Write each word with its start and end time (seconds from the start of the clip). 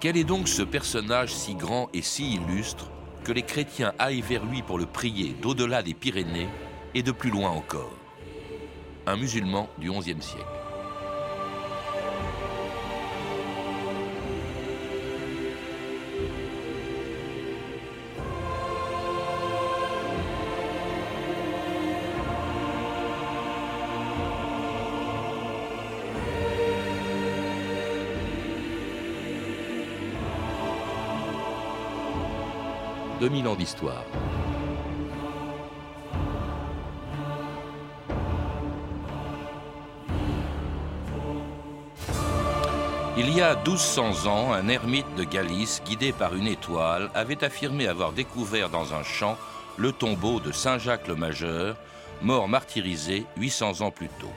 Quel 0.00 0.16
est 0.16 0.24
donc 0.24 0.48
ce 0.48 0.62
personnage 0.62 1.34
si 1.34 1.54
grand 1.54 1.90
et 1.92 2.00
si 2.00 2.36
illustre 2.36 2.90
que 3.22 3.32
les 3.32 3.42
chrétiens 3.42 3.92
aillent 3.98 4.22
vers 4.22 4.46
lui 4.46 4.62
pour 4.62 4.78
le 4.78 4.86
prier 4.86 5.36
d'au-delà 5.42 5.82
des 5.82 5.92
Pyrénées 5.92 6.48
et 6.94 7.02
de 7.02 7.12
plus 7.12 7.30
loin 7.30 7.50
encore? 7.50 7.92
Un 9.06 9.18
musulman 9.18 9.68
du 9.76 9.90
XIe 9.90 10.22
siècle. 10.22 10.59
2000 33.20 33.48
ans 33.48 33.54
d'histoire. 33.54 34.04
Il 43.18 43.28
y 43.36 43.42
a 43.42 43.54
1200 43.54 44.26
ans, 44.26 44.54
un 44.54 44.68
ermite 44.68 45.14
de 45.16 45.24
Galice, 45.24 45.82
guidé 45.84 46.12
par 46.12 46.34
une 46.34 46.46
étoile, 46.46 47.10
avait 47.14 47.44
affirmé 47.44 47.86
avoir 47.86 48.12
découvert 48.12 48.70
dans 48.70 48.94
un 48.94 49.02
champ 49.02 49.36
le 49.76 49.92
tombeau 49.92 50.40
de 50.40 50.52
Saint 50.52 50.78
Jacques 50.78 51.06
le 51.06 51.14
Majeur, 51.14 51.76
mort 52.22 52.48
martyrisé 52.48 53.26
800 53.36 53.82
ans 53.82 53.90
plus 53.90 54.08
tôt. 54.18 54.32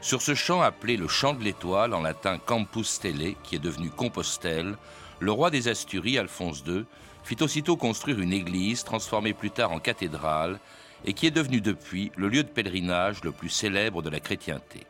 Sur 0.00 0.22
ce 0.22 0.34
champ 0.34 0.62
appelé 0.62 0.96
le 0.96 1.08
champ 1.08 1.34
de 1.34 1.44
l'étoile, 1.44 1.92
en 1.92 2.00
latin 2.00 2.38
Campus 2.38 2.88
Stelle, 2.88 3.34
qui 3.42 3.56
est 3.56 3.58
devenu 3.58 3.90
Compostelle, 3.90 4.76
le 5.20 5.32
roi 5.32 5.50
des 5.50 5.68
Asturies, 5.68 6.18
Alphonse 6.18 6.62
II, 6.66 6.86
fit 7.26 7.42
aussitôt 7.42 7.76
construire 7.76 8.20
une 8.20 8.32
église 8.32 8.84
transformée 8.84 9.32
plus 9.32 9.50
tard 9.50 9.72
en 9.72 9.80
cathédrale 9.80 10.60
et 11.04 11.12
qui 11.12 11.26
est 11.26 11.32
devenue 11.32 11.60
depuis 11.60 12.12
le 12.16 12.28
lieu 12.28 12.44
de 12.44 12.48
pèlerinage 12.48 13.24
le 13.24 13.32
plus 13.32 13.48
célèbre 13.48 14.00
de 14.00 14.08
la 14.08 14.20
chrétienté. 14.20 14.86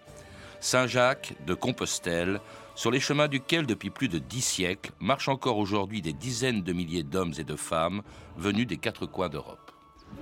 Saint-Jacques 0.60 1.34
de 1.46 1.54
Compostelle, 1.54 2.40
sur 2.74 2.90
les 2.90 3.00
chemins 3.00 3.28
duquel 3.28 3.64
depuis 3.64 3.88
plus 3.88 4.08
de 4.08 4.18
dix 4.18 4.42
siècles 4.42 4.92
marchent 5.00 5.30
encore 5.30 5.56
aujourd'hui 5.56 6.02
des 6.02 6.12
dizaines 6.12 6.62
de 6.62 6.74
milliers 6.74 7.04
d'hommes 7.04 7.32
et 7.38 7.44
de 7.44 7.56
femmes 7.56 8.02
venus 8.36 8.66
des 8.66 8.76
quatre 8.76 9.06
coins 9.06 9.30
d'Europe. 9.30 9.72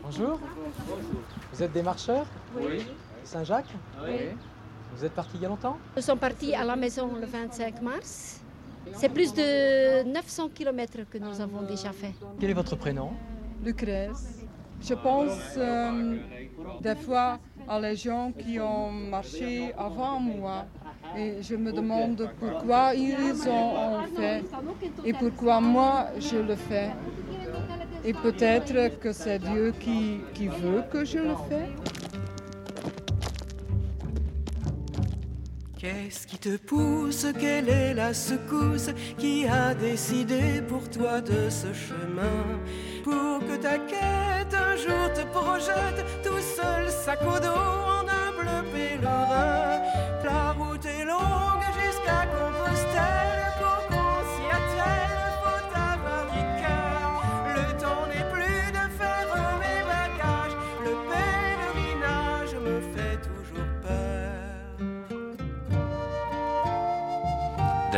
Bonjour. 0.01 0.39
Vous 1.53 1.63
êtes 1.65 1.73
des 1.73 1.83
marcheurs 1.83 2.27
Oui. 2.57 2.87
Saint-Jacques 3.25 3.75
Oui. 4.05 4.29
Vous 4.97 5.05
êtes 5.05 5.15
partis 5.15 5.33
il 5.35 5.43
y 5.43 5.47
a 5.47 5.49
longtemps 5.49 5.79
Nous 5.97 6.03
sommes 6.03 6.21
partis 6.21 6.55
à 6.55 6.63
la 6.63 6.77
maison 6.77 7.13
le 7.21 7.27
25 7.27 7.83
mars. 7.83 8.44
C'est 8.93 9.09
plus 9.09 9.33
de 9.33 10.03
900 10.05 10.51
km 10.55 10.99
que 11.11 11.19
nous 11.19 11.41
avons 11.41 11.63
déjà 11.63 11.93
fait. 11.93 12.13
Quel 12.39 12.51
est 12.51 12.55
votre 12.55 12.77
prénom 12.77 13.11
Lucrèce. 13.65 14.45
Je 14.81 14.95
pense 14.95 15.55
euh, 15.57 16.19
des 16.81 16.95
fois 16.97 17.39
à 17.67 17.81
les 17.81 17.97
gens 17.97 18.33
qui 18.33 18.61
ont 18.61 18.91
marché 18.91 19.73
avant 19.79 20.21
moi. 20.21 20.67
Et 21.17 21.43
je 21.43 21.55
me 21.55 21.73
demande 21.73 22.29
pourquoi 22.39 22.95
ils 22.95 23.49
ont 23.49 24.03
fait 24.17 24.43
et 25.05 25.13
pourquoi 25.13 25.61
moi 25.61 26.07
je 26.19 26.39
le 26.39 26.57
fais. 26.57 26.91
Et 28.05 28.13
peut-être 28.13 28.99
que 28.99 29.13
c'est 29.13 29.39
Dieu 29.39 29.73
qui, 29.79 30.21
qui 30.35 30.49
veut 30.49 30.83
que 30.91 31.05
je 31.05 31.19
le 31.19 31.35
fais. 31.49 31.69
Qu'est-ce 35.85 36.27
qui 36.27 36.39
te 36.39 36.57
pousse? 36.57 37.27
Quelle 37.39 37.69
est 37.69 37.93
la 37.93 38.15
secousse 38.15 38.89
qui 39.19 39.47
a 39.47 39.75
décidé 39.75 40.63
pour 40.67 40.89
toi 40.89 41.21
de 41.21 41.51
ce 41.51 41.75
chemin? 41.75 42.41
Pour 43.03 43.47
que 43.47 43.55
ta 43.57 43.77
quête 43.77 44.55
un 44.55 44.77
jour 44.77 45.13
te 45.13 45.21
projette 45.27 46.03
tout 46.23 46.41
seul, 46.41 46.89
sac 46.89 47.21
au 47.21 47.39
dos, 47.39 47.51
en 47.51 48.09
humble 48.09 48.65
pèlerin. 48.73 49.83
La 50.25 50.53
route 50.53 50.87
est 50.87 51.05
longue 51.05 51.69
jusqu'à 51.85 52.25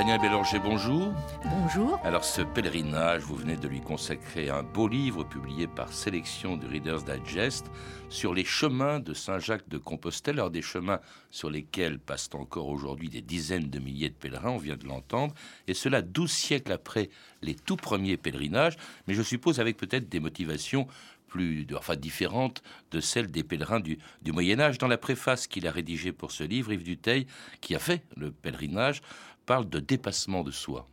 Daniel 0.07 0.21
Bélanger, 0.21 0.61
bonjour. 0.61 1.13
Bonjour. 1.43 2.01
Alors 2.05 2.23
ce 2.23 2.41
pèlerinage, 2.41 3.23
vous 3.23 3.35
venez 3.35 3.57
de 3.57 3.67
lui 3.67 3.81
consacrer 3.81 4.49
un 4.49 4.63
beau 4.63 4.87
livre 4.87 5.25
publié 5.25 5.67
par 5.67 5.93
Sélection 5.93 6.57
du 6.57 6.65
Reader's 6.69 7.05
Digest 7.05 7.67
sur 8.09 8.33
les 8.33 8.45
chemins 8.45 9.01
de 9.01 9.13
Saint-Jacques 9.15 9.69
de 9.69 9.79
Compostelle, 9.79 10.37
alors 10.37 10.53
des 10.53 10.63
chemins 10.63 11.01
sur 11.33 11.51
lesquels 11.51 11.99
passent 11.99 12.31
encore 12.35 12.69
aujourd'hui 12.69 13.09
des 13.09 13.21
dizaines 13.21 13.69
de 13.69 13.81
milliers 13.81 14.11
de 14.11 14.15
pèlerins, 14.15 14.51
on 14.51 14.59
vient 14.59 14.77
de 14.77 14.87
l'entendre, 14.87 15.35
et 15.67 15.75
cela 15.75 16.03
douze 16.03 16.31
siècles 16.31 16.71
après 16.71 17.11
les 17.43 17.57
tout 17.57 17.75
premiers 17.75 18.17
pèlerinages, 18.17 18.77
mais 19.09 19.15
je 19.15 19.23
suppose 19.23 19.59
avec 19.59 19.77
peut-être 19.77 20.09
des 20.09 20.21
motivations 20.21 20.87
plus, 21.27 21.67
enfin 21.77 21.97
différentes 21.97 22.63
de 22.93 23.01
celles 23.01 23.33
des 23.33 23.43
pèlerins 23.43 23.81
du, 23.81 23.99
du 24.23 24.31
Moyen 24.31 24.61
Âge. 24.61 24.79
Dans 24.79 24.87
la 24.87 24.99
préface 24.99 25.49
qu'il 25.49 25.67
a 25.67 25.73
rédigée 25.73 26.13
pour 26.13 26.31
ce 26.31 26.45
livre, 26.45 26.73
Yves 26.73 26.85
Duteil, 26.85 27.27
qui 27.61 27.75
a 27.75 27.81
fait 27.81 28.05
le 28.17 28.31
pèlerinage, 28.31 29.03
parle 29.47 29.69
de 29.69 29.81
dépassement 29.81 30.43
de 30.43 30.51
soi. 30.51 30.87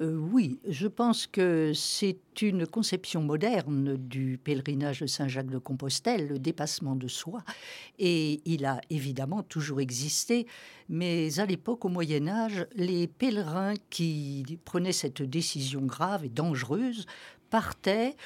Euh, 0.00 0.16
oui, 0.16 0.58
je 0.68 0.88
pense 0.88 1.26
que 1.26 1.72
c'est 1.74 2.18
une 2.40 2.66
conception 2.66 3.22
moderne 3.22 3.96
du 3.96 4.38
pèlerinage 4.42 5.00
de 5.00 5.06
Saint-Jacques 5.06 5.50
de 5.50 5.58
Compostelle, 5.58 6.28
le 6.28 6.38
dépassement 6.38 6.96
de 6.96 7.06
soi. 7.08 7.44
Et 7.98 8.40
il 8.44 8.64
a 8.64 8.80
évidemment 8.90 9.42
toujours 9.42 9.80
existé, 9.80 10.46
mais 10.88 11.38
à 11.38 11.46
l'époque, 11.46 11.84
au 11.84 11.88
Moyen 11.88 12.26
Âge, 12.26 12.66
les 12.74 13.06
pèlerins 13.06 13.74
qui 13.90 14.58
prenaient 14.64 14.92
cette 14.92 15.22
décision 15.22 15.82
grave 15.82 16.24
et 16.24 16.30
dangereuse 16.30 17.06
partaient 17.50 18.16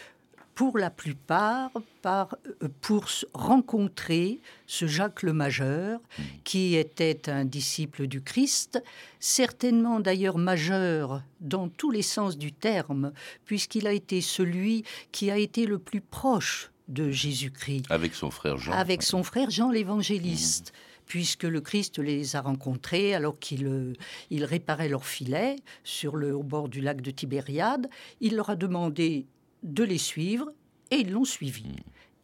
pour 0.56 0.78
la 0.78 0.90
plupart 0.90 1.70
par, 2.00 2.34
euh, 2.62 2.68
pour 2.80 3.04
rencontrer 3.34 4.40
ce 4.66 4.86
Jacques 4.86 5.22
le 5.22 5.34
Majeur, 5.34 6.00
qui 6.44 6.74
était 6.76 7.28
un 7.28 7.44
disciple 7.44 8.06
du 8.06 8.22
Christ, 8.22 8.82
certainement 9.20 10.00
d'ailleurs 10.00 10.38
majeur 10.38 11.22
dans 11.40 11.68
tous 11.68 11.90
les 11.90 12.02
sens 12.02 12.38
du 12.38 12.52
terme, 12.52 13.12
puisqu'il 13.44 13.86
a 13.86 13.92
été 13.92 14.22
celui 14.22 14.82
qui 15.12 15.30
a 15.30 15.36
été 15.36 15.66
le 15.66 15.78
plus 15.78 16.00
proche 16.00 16.70
de 16.88 17.10
Jésus-Christ 17.10 17.84
Avec 17.90 18.14
son 18.14 18.30
frère 18.30 18.56
Jean. 18.56 18.72
avec 18.72 19.02
son 19.02 19.22
frère 19.22 19.50
Jean 19.50 19.70
l'évangéliste. 19.70 20.72
Puisque 21.04 21.44
le 21.44 21.60
Christ 21.60 22.00
les 22.00 22.34
a 22.34 22.40
rencontrés 22.40 23.14
alors 23.14 23.38
qu'il 23.38 23.66
euh, 23.66 23.92
il 24.30 24.42
réparait 24.44 24.88
leur 24.88 25.06
filet 25.06 25.54
sur 25.84 26.16
le, 26.16 26.34
au 26.34 26.42
bord 26.42 26.68
du 26.68 26.80
lac 26.80 27.00
de 27.00 27.12
Tibériade, 27.12 27.88
il 28.20 28.34
leur 28.34 28.50
a 28.50 28.56
demandé 28.56 29.26
de 29.62 29.84
les 29.84 29.98
suivre 29.98 30.52
et 30.90 30.96
ils 30.96 31.10
l'ont 31.10 31.24
suivi. 31.24 31.64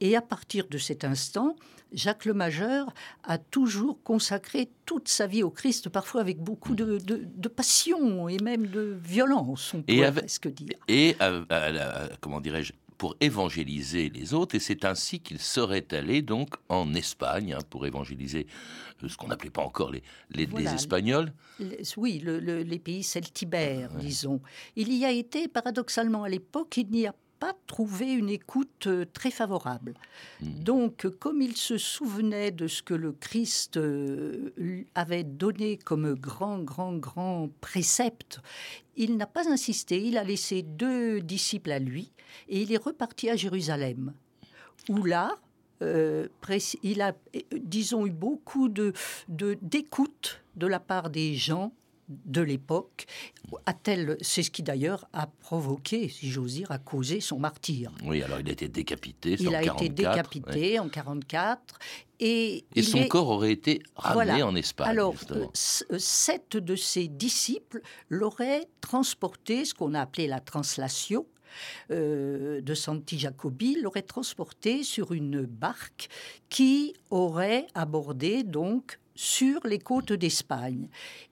Et 0.01 0.17
à 0.17 0.23
partir 0.23 0.67
de 0.69 0.79
cet 0.79 1.05
instant, 1.05 1.55
Jacques 1.93 2.25
le 2.25 2.35
Majeur 2.35 2.93
a 3.23 3.39
toujours 3.39 4.03
consacré 4.03 4.69
toute 4.87 5.07
sa 5.09 5.27
vie 5.29 5.43
au 5.45 5.51
Christ, 5.51 5.89
parfois 5.91 6.21
avec 6.23 6.39
beaucoup 6.41 6.75
de, 6.75 6.99
de- 6.99 7.23
de 7.33 7.49
passion 7.49 8.29
et 8.29 8.39
même 8.39 8.67
de 8.67 8.97
violence, 9.03 9.75
on 9.75 9.85
Et 9.87 9.97
pourrait 9.99 10.13
presque 10.13 10.49
dire. 10.49 10.75
et 10.89 11.15
à- 11.21 11.43
à 11.51 11.71
la- 11.71 12.09
comment 12.21 12.41
dirais-je 12.41 12.73
pour 12.99 13.17
évangéliser 13.21 14.09
les 14.11 14.33
autres 14.33 14.55
et 14.55 14.61
c'est 14.61 14.85
ainsi 14.85 15.19
qu'il 15.21 15.41
serait 15.41 15.87
allé 15.93 16.23
donc 16.23 16.51
en 16.69 16.95
Espagne 16.95 17.53
hein, 17.55 17.59
pour 17.69 17.85
évangéliser 17.87 18.47
euh, 19.03 19.09
ce 19.09 19.17
qu'on 19.17 19.27
n'appelait 19.29 19.51
pas 19.51 19.63
encore 19.63 19.91
les, 19.91 20.03
les. 20.31 20.49
Espagnols 20.73 21.33
Les- 21.59 21.81
Oui, 21.97 22.21
le- 22.21 22.39
le- 22.41 22.63
les 22.63 22.79
pays 22.79 23.03
celtibères, 23.03 23.91
disons. 23.95 24.41
Il 24.77 24.93
y 24.93 25.05
a 25.05 25.11
été, 25.11 25.49
paradoxalement, 25.49 26.23
à 26.25 26.29
l'époque, 26.29 26.77
il 26.77 26.91
n'y 26.91 27.07
a 27.09 27.15
pas 27.43 27.57
trouvé 27.67 28.13
une 28.13 28.29
écoute 28.29 28.87
euh, 28.87 29.05
très 29.13 29.33
favorable. 29.33 29.95
Donc, 30.41 31.09
comme 31.19 31.43
il 31.43 31.57
se 31.57 31.77
souvenait 31.77 32.53
de 32.53 32.69
ce 32.69 32.85
que 32.85 32.95
le 32.95 33.11
Christ 33.11 33.79
euh, 33.79 34.53
avait 34.95 35.25
donné 35.25 35.77
comme 35.77 36.15
grand, 36.15 36.61
grand, 36.61 36.93
grand 36.93 37.51
précepte, 37.61 38.39
il 38.95 39.17
n'a 39.17 39.27
pas 39.27 39.51
insisté. 39.51 40.01
Il 40.07 40.19
a 40.19 40.23
laissé 40.23 40.63
deux 40.63 41.21
disciples 41.21 41.73
à 41.73 41.81
lui 41.81 42.13
et 42.49 42.63
il 42.63 42.73
est 42.73 42.85
reparti 42.85 43.29
à 43.29 43.35
Jérusalem, 43.35 44.15
où 44.89 45.03
là, 45.03 45.37
euh, 45.83 46.29
il 46.85 47.03
a, 47.03 47.13
disons, 47.61 48.07
eu 48.07 48.13
beaucoup 48.13 48.69
de 48.69 48.93
de- 49.27 49.59
d'écoute 49.61 50.45
de, 50.55 50.69
la 50.69 50.79
part 50.79 51.11
des 51.11 51.35
gens 51.35 51.73
de 52.25 52.41
l'époque, 52.41 53.07
c'est 54.21 54.43
ce 54.43 54.51
qui 54.51 54.63
d'ailleurs 54.63 55.09
a 55.13 55.27
provoqué, 55.27 56.09
si 56.09 56.31
j'ose 56.31 56.55
dire, 56.55 56.71
a 56.71 56.79
causé 56.79 57.21
son 57.21 57.39
martyr. 57.39 57.93
oui 58.05 58.23
alors 58.23 58.41
il 58.41 58.49
a 58.49 58.53
été 58.53 58.69
décapité 58.69 59.37
Il 59.39 59.49
en 59.49 59.53
a 59.53 59.63
44, 59.63 59.83
été 59.83 59.95
décapité 59.95 60.73
ouais. 60.73 60.79
en 60.79 60.89
44 60.89 61.79
Et, 62.21 62.65
et 62.75 62.83
son 62.83 63.05
corps 63.09 63.29
aurait 63.29 63.53
été 63.53 63.83
ramené 63.97 64.43
en 64.43 64.55
Espagne. 64.55 64.89
Alors, 64.89 65.15
euh, 65.31 65.47
sept 65.55 66.57
de 66.57 66.77
ses 66.77 67.09
disciples 67.09 67.81
l'auraient 68.09 68.69
transporté, 68.81 69.65
ce 69.65 69.75
qu'on 69.75 69.95
a 69.95 70.01
appelé 70.01 70.27
la 70.27 70.41
translation, 70.41 71.27
euh, 71.91 72.61
de 72.61 72.75
Santi 72.75 73.19
Jacobi 73.19 73.77
l'aurait 73.81 74.03
transporté 74.03 74.83
sur 74.83 75.13
une 75.13 75.43
barque 75.43 76.09
qui 76.49 76.95
aurait 77.11 77.67
abordé 77.75 78.43
donc 78.43 78.99
sur 79.15 79.67
les 79.67 79.79
côtes 79.79 80.13
d'Espagne. 80.13 80.89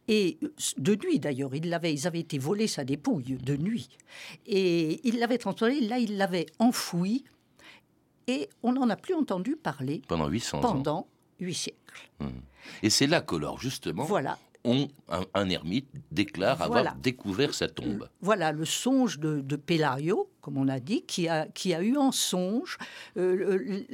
Et 0.09 0.39
de 0.77 0.95
nuit 0.95 1.19
d'ailleurs, 1.19 1.55
ils, 1.55 1.79
ils 1.85 2.07
avaient 2.07 2.21
été 2.21 2.39
volés 2.39 2.67
sa 2.67 2.85
dépouille 2.85 3.39
de 3.43 3.57
nuit. 3.57 3.89
Et 4.47 5.01
il 5.07 5.19
l'avait 5.19 5.39
transporté, 5.39 5.81
là 5.81 5.99
il 5.99 6.17
l'avait 6.17 6.47
enfoui 6.59 7.25
et 8.27 8.49
on 8.63 8.73
n'en 8.73 8.89
a 8.91 8.97
plus 8.97 9.15
entendu 9.15 9.57
parler. 9.57 10.03
Pendant 10.09 10.29
800 10.29 10.61
pendant 10.61 11.09
huit 11.41 11.55
siècles. 11.55 12.11
Mmh. 12.21 12.29
Et 12.83 12.91
c'est 12.91 13.07
là 13.07 13.23
que, 13.23 13.37
justement, 13.59 14.05
voilà 14.05 14.39
on, 14.65 14.89
un, 15.35 15.49
ermite 15.49 15.89
déclare 16.11 16.61
avoir 16.61 16.95
découvert 16.97 17.55
sa 17.55 17.69
tombe. 17.69 18.09
Voilà 18.21 18.53
le 18.53 18.65
songe 18.65 19.19
de, 19.19 19.41
de 19.41 19.59
comme 20.41 20.59
on 20.59 20.69
a 20.69 20.81
dit, 20.81 21.03
qui 21.03 21.29
a, 21.29 21.47
qui 21.47 21.75
a 21.75 21.83
eu 21.83 21.97
en 21.97 22.13
songe 22.13 22.79
euh, 23.17 23.85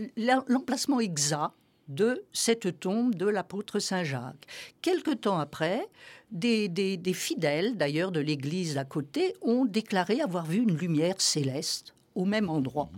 l'emplacement 0.48 1.00
exact 1.00 1.52
de 1.88 2.24
cette 2.32 2.80
tombe 2.80 3.14
de 3.14 3.26
l'apôtre 3.26 3.78
Saint 3.78 4.04
Jacques. 4.04 4.46
Quelque 4.82 5.12
temps 5.12 5.38
après, 5.38 5.88
des, 6.30 6.98
fidèles, 7.14 7.76
d'ailleurs 7.76 8.12
de 8.12 8.20
l'église 8.20 8.78
à 8.78 8.84
côté, 8.84 9.34
ont 9.42 9.64
déclaré 9.64 10.20
avoir 10.20 10.46
vu 10.46 10.58
une 10.58 10.76
lumière 10.76 11.20
céleste 11.20 11.94
au 12.14 12.24
même 12.24 12.48
endroit. 12.48 12.90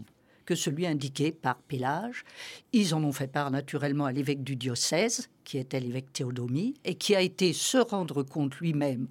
Que 0.46 0.54
celui 0.54 0.86
indiqué 0.86 1.30
par 1.30 1.56
Pélage. 1.56 2.24
Ils 2.72 2.94
en 2.94 3.04
ont 3.04 3.12
fait 3.12 3.26
part 3.26 3.50
naturellement 3.50 4.06
à 4.06 4.12
l'évêque 4.12 4.42
du 4.42 4.56
diocèse, 4.56 5.28
qui 5.44 5.58
était 5.58 5.80
l'évêque 5.80 6.12
Théodomie, 6.12 6.74
et 6.84 6.94
qui 6.94 7.14
a 7.14 7.20
été 7.20 7.52
se 7.52 7.76
rendre 7.76 8.22
compte 8.22 8.56
lui-même 8.56 9.08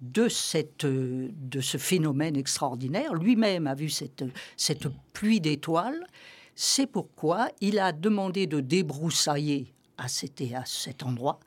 de, 0.00 0.28
cette, 0.28 0.86
de 0.86 1.60
ce 1.60 1.76
phénomène 1.76 2.36
extraordinaire. 2.36 3.14
Lui-même 3.14 3.66
a 3.66 3.74
vu 3.74 3.90
cette, 3.90 4.24
cette 4.56 4.88
pluie 5.12 5.40
d'étoiles. 5.40 6.06
C'est 6.54 6.86
pourquoi 6.86 7.48
il 7.60 7.78
a 7.78 7.92
demandé 7.92 8.46
de 8.46 8.60
débroussailler 8.60 9.72
à 9.96 10.08
cet, 10.08 10.40
à 10.54 10.64
cet 10.64 11.02
endroit 11.02 11.40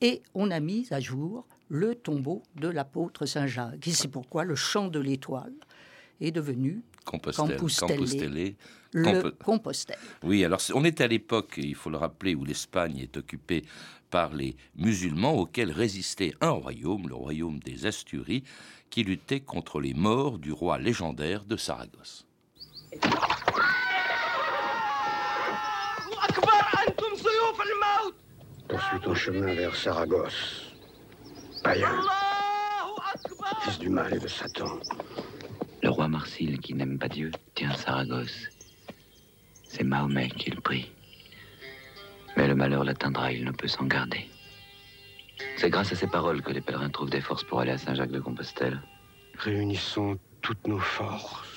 et 0.00 0.22
on 0.34 0.50
a 0.50 0.60
mis 0.60 0.86
à 0.90 1.00
jour 1.00 1.46
le 1.68 1.94
tombeau 1.94 2.42
de 2.56 2.68
l'apôtre 2.68 3.24
Saint 3.24 3.46
Jacques. 3.46 3.86
Et 3.86 3.92
c'est 3.92 4.08
pourquoi 4.08 4.44
le 4.44 4.54
chant 4.54 4.88
de 4.88 4.98
l'étoile 4.98 5.54
est 6.20 6.30
devenu 6.30 6.82
Compostelle. 7.04 7.56
Compostelle. 9.42 9.98
Oui, 10.22 10.44
alors 10.44 10.60
on 10.74 10.84
est 10.84 11.00
à 11.00 11.08
l'époque, 11.08 11.54
il 11.56 11.74
faut 11.74 11.90
le 11.90 11.96
rappeler, 11.96 12.34
où 12.34 12.44
l'Espagne 12.44 12.98
est 12.98 13.16
occupée 13.16 13.64
par 14.10 14.34
les 14.34 14.54
musulmans 14.76 15.34
auxquels 15.34 15.72
résistait 15.72 16.34
un 16.40 16.50
royaume, 16.50 17.08
le 17.08 17.14
royaume 17.14 17.58
des 17.60 17.86
Asturies, 17.86 18.44
qui 18.90 19.02
luttait 19.02 19.40
contre 19.40 19.80
les 19.80 19.94
morts 19.94 20.38
du 20.38 20.52
roi 20.52 20.78
légendaire 20.78 21.44
de 21.44 21.56
Saragosse. 21.56 22.26
Poursuis 28.68 29.00
ton 29.00 29.14
chemin 29.14 29.54
vers 29.54 29.74
Saragosse. 29.74 30.72
Païen, 31.62 32.00
fils 33.62 33.78
du 33.78 33.88
mal 33.90 34.14
et 34.14 34.18
de 34.18 34.28
Satan. 34.28 34.78
Le 35.82 35.90
roi 35.90 36.08
Marsile, 36.08 36.58
qui 36.58 36.74
n'aime 36.74 36.98
pas 36.98 37.08
Dieu, 37.08 37.30
tient 37.54 37.74
Saragosse. 37.74 38.48
C'est 39.64 39.84
Mahomet 39.84 40.30
qui 40.30 40.50
le 40.50 40.60
prie. 40.60 40.90
Mais 42.36 42.48
le 42.48 42.54
malheur 42.54 42.84
l'atteindra, 42.84 43.30
il 43.30 43.44
ne 43.44 43.52
peut 43.52 43.68
s'en 43.68 43.84
garder. 43.84 44.28
C'est 45.56 45.70
grâce 45.70 45.92
à 45.92 45.96
ces 45.96 46.06
paroles 46.06 46.42
que 46.42 46.52
les 46.52 46.60
pèlerins 46.60 46.90
trouvent 46.90 47.10
des 47.10 47.20
forces 47.20 47.44
pour 47.44 47.60
aller 47.60 47.72
à 47.72 47.78
Saint-Jacques 47.78 48.10
de 48.10 48.20
Compostelle. 48.20 48.80
Réunissons 49.38 50.18
toutes 50.40 50.66
nos 50.66 50.78
forces 50.78 51.48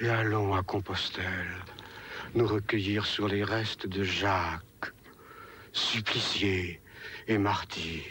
et 0.00 0.08
allons 0.08 0.54
à 0.54 0.62
Compostelle 0.62 1.64
nous 2.34 2.46
recueillir 2.46 3.06
sur 3.06 3.28
les 3.28 3.44
restes 3.44 3.86
de 3.86 4.02
Jacques, 4.02 4.92
supplicié 5.72 6.80
et 7.28 7.38
martyr. 7.38 8.02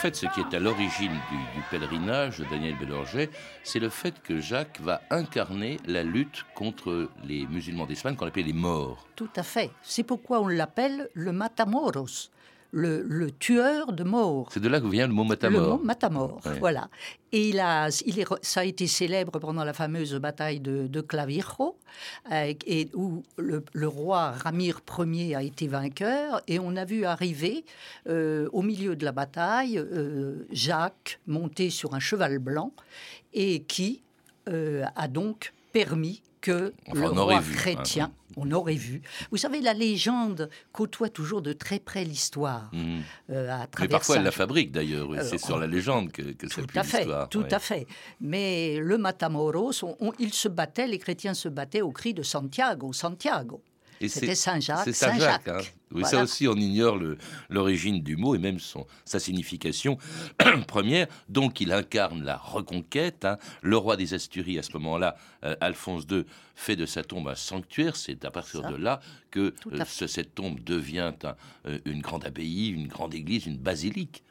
Fait, 0.00 0.16
ce 0.16 0.24
qui 0.24 0.40
est 0.40 0.56
à 0.56 0.58
l'origine 0.58 1.12
du, 1.30 1.60
pèlerinage 1.70 2.38
de 2.38 2.44
Daniel 2.44 2.74
Bellorget, 2.78 3.28
c'est 3.64 3.80
le 3.80 3.90
fait 3.90 4.14
que 4.22 4.40
Jacques 4.40 4.80
va 4.80 5.02
incarner 5.10 5.76
la 5.84 6.02
lutte 6.02 6.46
contre 6.54 7.10
les 7.22 7.46
musulmans 7.46 7.84
d'Espagne 7.84 8.16
qu'on 8.16 8.26
appelle 8.26 8.46
les 8.46 8.54
morts. 8.54 9.06
Tout 9.14 9.28
à 9.36 9.42
fait. 9.42 9.70
C'est 9.82 10.02
pourquoi 10.02 10.40
on 10.40 10.48
l'appelle 10.48 11.10
le 11.12 11.32
Matamoros 11.32 12.30
le, 12.72 13.30
tueur 13.30 13.92
de 13.92 14.04
morts. 14.04 14.48
C'est 14.52 14.60
de 14.60 14.68
là 14.68 14.80
que 14.80 14.86
vient 14.86 15.06
le 15.06 15.12
mot 15.12 15.24
matamor. 15.24 15.60
Le 15.60 15.66
mot 15.68 15.78
matamor, 15.82 16.40
voilà. 16.58 16.88
Et 17.32 17.50
il 17.50 17.60
a, 17.60 17.88
il 18.06 18.18
est, 18.18 18.26
ça 18.42 18.60
a 18.60 18.64
été 18.64 18.86
célèbre 18.86 19.38
pendant 19.38 19.64
la 19.64 19.72
fameuse 19.72 20.14
bataille 20.16 20.60
de, 20.60 20.86
de 20.86 21.00
Clavijo, 21.00 21.76
euh, 22.32 22.52
et 22.66 22.88
où 22.94 23.22
le, 23.36 23.88
roi 23.88 24.32
Ramir 24.32 24.80
Ier 24.98 25.34
a 25.36 25.42
été 25.42 25.68
vainqueur, 25.68 26.42
et 26.48 26.58
on 26.58 26.76
a 26.76 26.84
vu 26.84 27.04
arriver 27.04 27.64
euh, 28.08 28.48
au 28.52 28.62
milieu 28.62 28.96
de 28.96 29.04
la 29.04 29.12
bataille 29.12 29.78
euh, 29.78 30.46
Jacques 30.50 31.20
monté 31.26 31.70
sur 31.70 31.94
un 31.94 32.00
cheval 32.00 32.38
blanc, 32.38 32.72
et 33.32 33.60
qui 33.62 34.02
a 34.96 35.06
donc 35.06 35.52
permis 35.72 36.22
que 36.40 36.72
le 36.92 37.08
roi 37.08 37.36
hein, 37.36 37.42
chrétien, 37.54 38.12
on 38.36 38.50
aurait 38.52 38.74
vu. 38.74 39.02
Vous 39.30 39.36
savez, 39.36 39.60
la 39.60 39.74
légende 39.74 40.48
côtoie 40.72 41.08
toujours 41.08 41.42
de 41.42 41.52
très 41.52 41.78
près 41.78 42.04
l'histoire. 42.04 42.70
Mhm. 42.72 43.02
Euh, 43.30 43.58
Mais 43.78 43.88
parfois, 43.88 44.16
elle 44.16 44.24
la 44.24 44.30
fabrique 44.30 44.72
d'ailleurs. 44.72 45.08
c'est 45.22 45.38
sur 45.38 45.58
la 45.58 45.66
légende 45.66 46.12
que, 46.12 46.22
que 46.22 46.46
tout 46.46 46.66
à 46.74 46.82
fait, 46.82 47.06
Tout 47.30 47.46
à 47.50 47.58
fait. 47.58 47.86
Mais 48.20 48.78
le 48.78 48.98
Matamoros, 48.98 49.84
il 50.18 50.32
se 50.32 50.48
battait, 50.48 50.86
les 50.86 50.98
chrétiens 50.98 51.34
se 51.34 51.48
battaient 51.48 51.82
au 51.82 51.90
cri 51.90 52.14
de 52.14 52.22
Santiago, 52.22 52.92
Santiago. 52.92 53.62
C'était 54.08 54.34
Saint-Jacques. 54.34 54.84
C'est 54.84 54.92
Saint-Jacques. 54.92 55.48
Hein. 55.48 55.60
Oui, 55.92 56.04
ça 56.04 56.22
aussi, 56.22 56.46
on 56.46 56.54
ignore 56.54 56.98
l'origine 57.48 58.00
du 58.00 58.16
mot 58.16 58.34
et 58.34 58.38
même 58.38 58.60
son, 58.60 58.86
sa 59.04 59.18
signification 59.18 59.98
première. 60.68 61.08
Donc, 61.28 61.60
il 61.60 61.72
incarne 61.72 62.22
la 62.22 62.36
reconquête. 62.36 63.24
Hein. 63.24 63.38
Le 63.62 63.76
roi 63.76 63.96
des 63.96 64.14
Asturies, 64.14 64.58
à 64.58 64.62
ce 64.62 64.72
moment-là, 64.74 65.16
euh, 65.44 65.56
Alphonse 65.60 66.04
II, 66.10 66.24
fait 66.54 66.76
de 66.76 66.86
sa 66.86 67.02
tombe 67.02 67.28
un 67.28 67.34
sanctuaire. 67.34 67.96
C'est 67.96 68.24
à 68.24 68.30
partir 68.30 68.62
de 68.62 68.76
là 68.76 69.00
que 69.30 69.52
euh, 69.72 69.84
cette 69.84 70.34
tombe 70.34 70.60
devient 70.60 71.12
euh, 71.66 71.78
une 71.84 72.00
grande 72.00 72.24
abbaye, 72.24 72.68
une 72.68 72.86
grande 72.86 73.14
église, 73.14 73.46
une 73.46 73.58
basilique 73.58 74.22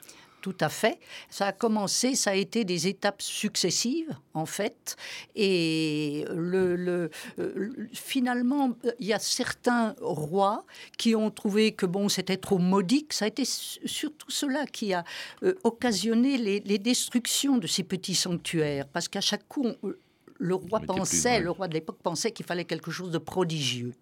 tout 0.42 0.56
à 0.60 0.70
fait. 0.70 1.00
Ça 1.30 1.48
a 1.48 1.52
commencé, 1.52 2.16
ça 2.16 2.32
a 2.32 2.36
été 2.36 2.64
des 2.64 2.88
étapes 2.88 3.22
successives, 3.22 4.16
en 4.34 4.46
fait. 4.46 4.96
Et 5.36 6.26
le, 6.34 7.10
euh, 7.40 7.90
finalement, 7.94 8.72
il 9.00 9.08
y 9.08 9.14
a 9.14 9.20
certains 9.20 9.96
rois 10.02 10.66
qui 10.98 11.16
ont 11.16 11.32
trouvé 11.32 11.74
que 11.74 11.86
bon, 11.86 12.10
c'était 12.10 12.38
trop 12.38 12.58
modique. 12.58 13.14
Ça 13.14 13.26
a 13.26 13.28
été 13.28 13.44
surtout 13.46 14.30
cela 14.30 14.66
qui 14.66 14.94
a 14.94 15.04
euh, 15.44 15.56
occasionné 15.64 16.38
les, 16.38 16.80
destructions 16.80 17.58
de 17.58 17.68
ces 17.68 17.84
petits 17.84 18.16
sanctuaires. 18.16 18.88
Parce 18.88 19.08
qu'à 19.08 19.22
chaque 19.22 19.48
coup, 19.48 19.68
le 20.38 20.56
roi 20.56 20.80
pensait, 20.80 21.42
le 21.42 21.52
roi 21.52 21.68
de 21.68 21.74
l'époque 21.74 22.00
pensait 22.02 22.32
qu'il 22.32 22.46
fallait 22.46 22.66
quelque 22.66 22.92
chose 22.92 23.12
de 23.12 23.18
prodigieux 23.18 23.94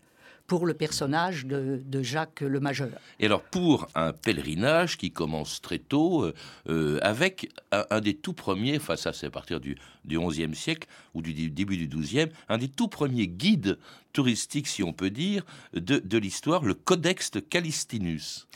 pour 0.48 0.66
le 0.66 0.74
personnage 0.74 1.46
de, 1.46 2.02
Jacques 2.02 2.42
le 2.42 2.60
Majeur. 2.60 2.90
Et 3.20 3.26
alors 3.26 3.44
pour 3.44 3.88
un 3.96 4.14
pèlerinage 4.14 4.98
qui 4.98 5.12
commence 5.12 5.62
très 5.62 5.78
tôt, 5.78 6.24
euh, 6.24 6.34
euh, 6.70 7.00
avec 7.02 7.50
un, 7.72 8.00
des 8.00 8.16
tout 8.16 8.34
premiers, 8.34 8.78
enfin 8.78 8.96
ça 8.96 9.12
c'est 9.12 9.28
à 9.28 9.30
partir 9.30 9.60
du, 9.60 9.78
du 10.06 10.18
11e 10.18 10.54
siècle 10.54 10.88
ou 11.14 11.22
du 11.22 11.34
début 11.50 11.76
du 11.76 11.88
12e, 11.90 12.30
un 12.48 12.58
des 12.58 12.70
tout 12.70 12.88
premiers 12.88 13.28
guides 13.28 13.78
touristiques, 14.14 14.68
si 14.68 14.84
on 14.84 14.94
peut 14.94 15.10
dire, 15.10 15.44
de, 15.74 16.00
de 16.00 16.18
l'histoire, 16.18 16.64
le 16.64 16.74
Codex 16.74 17.32
Calistinus 17.50 18.48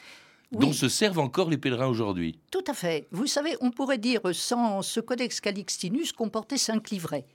dont 0.51 0.73
se 0.73 0.89
servent 0.89 1.19
encore 1.19 1.49
les 1.49 1.57
pèlerins 1.57 1.87
aujourd'hui. 1.87 2.37
Tout 2.51 2.63
à 2.67 2.73
fait. 2.73 3.07
Vous 3.11 3.27
savez, 3.27 3.55
on 3.61 3.71
pourrait 3.71 3.97
dire 3.97 4.21
sans 4.33 4.81
ce 4.81 4.99
codex 4.99 5.39
Calixtinus 5.39 6.11
comportait 6.11 6.57
cinq 6.57 6.89
livrets. 6.89 7.25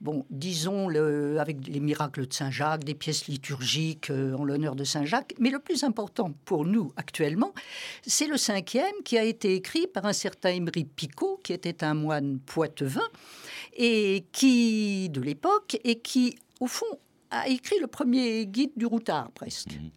Bon, 0.00 0.24
disons 0.30 0.88
le, 0.88 1.40
avec 1.40 1.66
les 1.66 1.80
miracles 1.80 2.26
de 2.26 2.32
Saint 2.32 2.50
Jacques, 2.50 2.84
des 2.84 2.94
pièces 2.94 3.26
liturgiques 3.26 4.10
euh, 4.10 4.34
en 4.34 4.44
l'honneur 4.44 4.76
de 4.76 4.84
Saint 4.84 5.04
Jacques, 5.04 5.34
mais 5.38 5.50
le 5.50 5.58
plus 5.58 5.82
important 5.82 6.32
pour 6.44 6.64
nous 6.64 6.92
actuellement, 6.96 7.52
c'est 8.06 8.26
le 8.26 8.36
cinquième 8.36 8.94
qui 9.04 9.18
a 9.18 9.24
été 9.24 9.54
écrit 9.54 9.86
par 9.86 10.04
un 10.04 10.12
certain 10.12 10.50
Emery 10.50 10.84
Picot, 10.84 11.40
qui 11.42 11.52
était 11.52 11.82
un 11.82 11.94
moine 11.94 12.38
poitevin 12.38 13.08
et 13.76 14.24
qui 14.32 15.08
de 15.08 15.20
l'époque 15.20 15.78
et 15.84 15.98
qui, 16.00 16.36
au 16.60 16.66
fond, 16.66 16.98
a 17.30 17.48
écrit 17.48 17.78
le 17.80 17.86
premier 17.86 18.46
guide 18.46 18.72
du 18.76 18.86
routard 18.86 19.30
presque. 19.32 19.72
Mmh. 19.72 19.90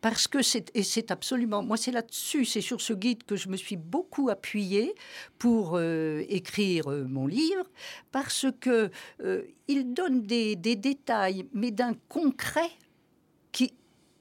Parce 0.00 0.28
que 0.28 0.42
c'est 0.42 0.70
et 0.74 0.82
c'est 0.82 1.10
absolument 1.10 1.62
moi 1.62 1.76
c'est 1.76 1.92
là-dessus 1.92 2.44
c'est 2.44 2.60
sur 2.60 2.80
ce 2.80 2.92
guide 2.92 3.24
que 3.24 3.36
je 3.36 3.48
me 3.48 3.56
suis 3.56 3.76
beaucoup 3.76 4.28
appuyée 4.30 4.94
pour 5.38 5.72
euh, 5.74 6.22
écrire 6.28 6.90
euh, 6.90 7.04
mon 7.04 7.26
livre 7.26 7.64
parce 8.12 8.46
que 8.60 8.90
euh, 9.22 9.42
il 9.68 9.92
donne 9.92 10.22
des, 10.22 10.56
des 10.56 10.76
détails 10.76 11.46
mais 11.52 11.70
d'un 11.70 11.94
concret 12.08 12.70
qui 13.52 13.72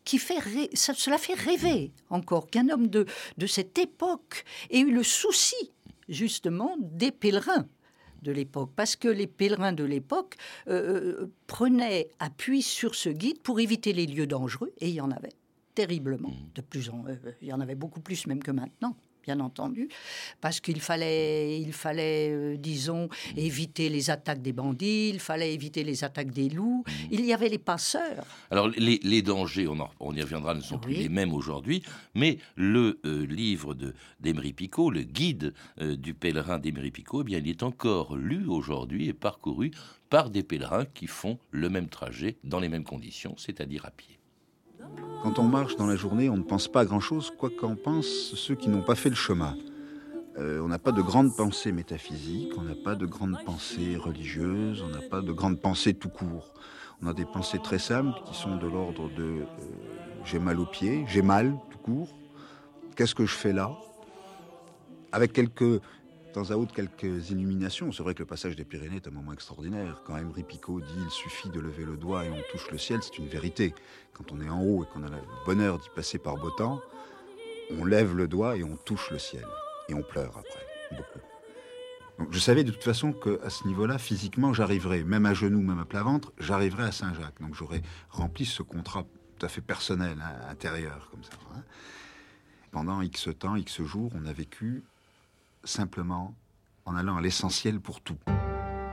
qui 0.04 0.20
fait 0.20 0.40
ça, 0.74 0.94
cela 0.94 1.18
fait 1.18 1.34
rêver 1.34 1.92
encore 2.10 2.48
qu'un 2.48 2.70
homme 2.70 2.88
de 2.88 3.06
de 3.38 3.48
cette 3.48 3.78
époque 3.78 4.44
ait 4.70 4.80
eu 4.80 4.92
le 4.92 5.04
souci 5.04 5.72
justement 6.08 6.78
des 6.80 7.12
pèlerins 7.12 7.68
de 8.22 8.32
l'époque, 8.32 8.72
parce 8.76 8.96
que 8.96 9.08
les 9.08 9.28
pèlerins 9.28 9.72
de 9.72 9.84
l'époque 9.84 10.36
prenaient 11.46 12.10
appui 12.18 12.64
sur 12.64 12.96
ce 12.96 13.10
guide 13.10 13.40
pour 13.42 13.60
éviter 13.60 13.94
les 13.94 14.08
lieux 14.08 14.26
dangereux, 14.26 14.74
et 14.80 14.90
il 14.90 14.96
y 14.96 15.02
en 15.02 15.12
avait 15.12 15.36
terriblement, 15.76 16.32
de 16.56 16.62
plus 16.62 16.90
en, 16.90 17.06
euh, 17.08 17.16
il 17.42 17.50
y 17.50 17.54
en 17.54 17.60
avait 17.62 17.76
beaucoup 17.76 18.00
plus 18.02 18.26
même 18.28 18.42
que 18.42 18.52
maintenant. 18.52 18.96
Bien 19.28 19.40
entendu, 19.40 19.90
parce 20.40 20.60
qu'il 20.60 20.80
fallait, 20.80 21.60
il 21.60 21.74
fallait, 21.74 22.30
euh, 22.30 22.58
disons, 22.58 23.10
éviter 23.36 23.90
les 23.90 24.12
attaques 24.12 24.44
des 24.44 24.54
bandits, 24.54 25.10
il 25.10 25.20
fallait 25.20 25.52
éviter 25.52 25.84
les 25.84 26.04
attaques 26.04 26.30
des 26.30 26.48
loups. 26.48 26.84
Il 27.10 27.26
y 27.26 27.34
avait 27.34 27.50
les 27.50 27.58
passeurs. 27.58 28.24
Alors, 28.52 28.68
les, 28.68 29.00
les 29.02 29.24
dangers, 29.24 29.68
on, 29.68 29.80
en- 29.80 29.90
on 30.00 30.14
y 30.16 30.22
reviendra, 30.22 30.54
ne 30.54 30.62
sont 30.62 30.78
plus 30.78 30.94
Oui. 30.94 31.00
les 31.00 31.10
mêmes 31.10 31.34
aujourd'hui, 31.34 31.82
mais 32.14 32.38
le 32.56 33.00
euh, 33.04 33.26
livre 33.26 33.74
de- 33.74 33.96
d'Emery 34.20 34.54
Picot, 34.54 34.92
le 34.92 35.02
guide 35.02 35.56
euh, 35.82 35.96
du 35.96 36.14
pèlerin 36.14 36.60
d'Emery 36.60 36.92
Picot, 36.92 37.22
eh 37.22 37.24
bien, 37.24 37.40
il 37.40 37.50
est 37.50 37.64
encore 37.64 38.16
lu 38.18 38.46
aujourd'hui 38.46 39.08
et 39.08 39.14
parcouru 39.14 39.72
par 40.12 40.30
des 40.30 40.44
pèlerins 40.44 40.86
qui 40.86 41.08
font 41.08 41.40
le 41.50 41.70
même 41.72 41.90
trajet 41.90 42.38
dans 42.44 42.60
les 42.60 42.70
mêmes 42.70 42.84
conditions, 42.84 43.34
c'est-à-dire 43.40 43.86
à 43.88 43.90
pied. 43.92 44.15
Quand 45.24 45.40
on 45.40 45.44
marche 45.44 45.76
dans 45.76 45.88
la 45.88 45.96
journée, 45.96 46.30
on 46.30 46.38
ne 46.38 46.44
pense 46.44 46.68
pas 46.68 46.82
à 46.82 46.86
grand-chose, 46.86 47.32
quoi 47.38 47.50
qu'en 47.50 47.76
pensent 47.76 48.36
ceux 48.36 48.56
qui 48.56 48.70
n'ont 48.70 48.84
pas 48.84 48.96
fait 48.96 49.10
le 49.10 49.16
chemin. 49.16 49.58
Euh, 50.38 50.60
on 50.60 50.68
n'a 50.68 50.80
pas 50.80 50.92
de 50.92 51.02
grandes 51.02 51.36
pensées 51.36 51.72
métaphysiques, 51.72 52.52
on 52.58 52.62
n'a 52.62 52.76
pas 52.76 52.96
de 52.96 53.06
grandes 53.06 53.38
pensées 53.46 53.96
religieuses, 53.96 54.84
on 54.84 54.90
n'a 54.90 55.02
pas 55.02 55.22
de 55.22 55.32
grandes 55.32 55.60
pensées 55.60 55.94
tout 55.94 56.10
court. 56.10 56.54
On 57.02 57.08
a 57.08 57.14
des 57.14 57.26
pensées 57.26 57.60
très 57.60 57.80
simples 57.80 58.20
qui 58.26 58.36
sont 58.36 58.58
de 58.58 58.68
l'ordre 58.68 59.10
de 59.10 59.24
euh, 59.24 59.46
j'ai 60.26 60.40
mal 60.40 60.60
aux 60.60 60.66
pieds, 60.66 61.06
j'ai 61.08 61.22
mal 61.22 61.56
tout 61.72 61.78
court, 61.78 62.16
qu'est-ce 62.96 63.16
que 63.16 63.26
je 63.26 63.34
fais 63.34 63.54
là? 63.54 63.72
Avec 65.12 65.34
quelques, 65.34 65.82
temps 66.36 66.52
à 66.52 66.58
autre, 66.58 66.74
quelques 66.74 67.30
illuminations. 67.30 67.94
C'est 67.94 68.04
vrai 68.04 68.14
que 68.14 68.20
le 68.20 68.26
passage 68.26 68.58
des 68.58 68.66
Pyrénées 68.66 68.98
est 68.98 69.08
un 69.08 69.12
moment 69.12 69.32
extraordinaire. 69.32 70.02
Quand 70.06 70.18
Emery 70.18 70.44
Picot 70.44 70.82
dit 70.82 70.94
il 70.98 71.10
suffit 71.10 71.50
de 71.50 71.62
lever 71.62 71.86
le 71.86 71.96
doigt 71.96 72.26
et 72.26 72.30
on 72.30 72.42
touche 72.52 72.70
le 72.72 72.78
ciel, 72.78 73.00
c'est 73.02 73.18
une 73.18 73.30
vérité. 73.30 73.74
Quand 74.12 74.34
on 74.34 74.42
est 74.42 74.50
en 74.50 74.62
haut 74.62 74.84
et 74.84 74.88
qu'on 74.88 75.04
a 75.04 75.10
le 75.10 75.16
bonheur 75.46 75.80
d'y 75.80 75.88
passer 75.96 76.18
par 76.18 76.36
beau 76.36 76.52
temps, 76.52 76.82
on 77.72 77.86
lève 77.86 78.14
le 78.14 78.28
doigt 78.28 78.58
et 78.58 78.66
on 78.66 78.76
touche 78.76 79.12
le 79.12 79.18
ciel. 79.18 79.46
Et 79.88 79.94
on 79.94 80.04
pleure 80.04 80.38
après, 80.38 80.68
beaucoup. 80.92 81.26
Donc 82.20 82.34
je 82.34 82.40
savais 82.40 82.66
de 82.66 82.72
toute 82.72 82.84
façon 82.84 83.14
qu'à 83.14 83.50
ce 83.50 83.66
niveau-là, 83.66 83.98
physiquement, 83.98 84.52
j'arriverais, 84.52 85.04
même 85.06 85.26
à 85.26 85.34
genoux, 85.34 85.62
même 85.62 85.80
à 85.80 85.86
plat 85.86 86.04
ventre, 86.04 86.34
j'arriverais 86.38 86.84
à 86.84 86.92
Saint-Jacques. 86.92 87.40
Donc 87.40 87.56
j'aurais 87.56 87.82
rempli 88.10 88.46
ce 88.46 88.62
contrat 88.62 89.06
tout 89.38 89.46
à 89.46 89.50
fait 89.50 89.62
personnel, 89.62 90.18
hein, 90.22 90.50
intérieur, 90.50 91.08
comme 91.12 91.24
ça. 91.24 91.32
hein. 91.56 91.64
Pendant 92.72 93.02
X 93.02 93.30
temps, 93.40 93.56
X 93.56 93.84
jours, 93.84 94.12
on 94.16 94.26
a 94.26 94.34
vécu 94.34 94.84
simplement 95.66 96.34
en 96.86 96.96
allant 96.96 97.18
à 97.18 97.22
l'essentiel 97.22 97.80
pour 97.80 98.02
tout. 98.02 98.18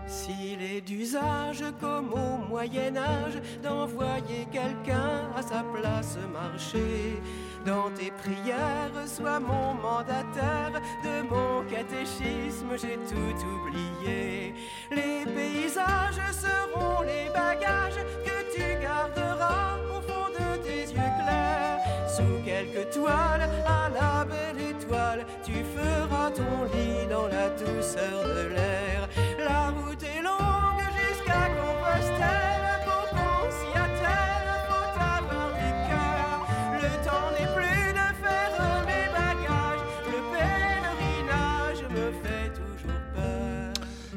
S'il 0.06 0.60
est 0.60 0.80
d'usage, 0.80 1.64
comme 1.80 2.12
au 2.12 2.48
Moyen-Âge, 2.48 3.40
d'envoyer 3.62 4.46
quelqu'un 4.50 5.30
à 5.36 5.42
sa 5.42 5.62
place 5.62 6.18
marcher, 6.32 7.20
dans 7.64 7.90
tes 7.90 8.10
prières, 8.10 8.90
sois 9.06 9.38
mon 9.38 9.74
mandataire, 9.74 10.72
de 11.04 11.22
mon 11.22 11.62
catéchisme, 11.70 12.70
j'ai 12.76 12.98
tout 13.08 13.46
oublié. 13.46 14.54
Les 14.90 15.24
paysages 15.24 16.20
seront 16.32 17.02
les 17.02 17.28
bagages 17.32 18.04
que 18.24 18.31
la 27.96 28.02
douceur 28.02 28.34
de 28.34 28.54
l'air. 28.54 28.61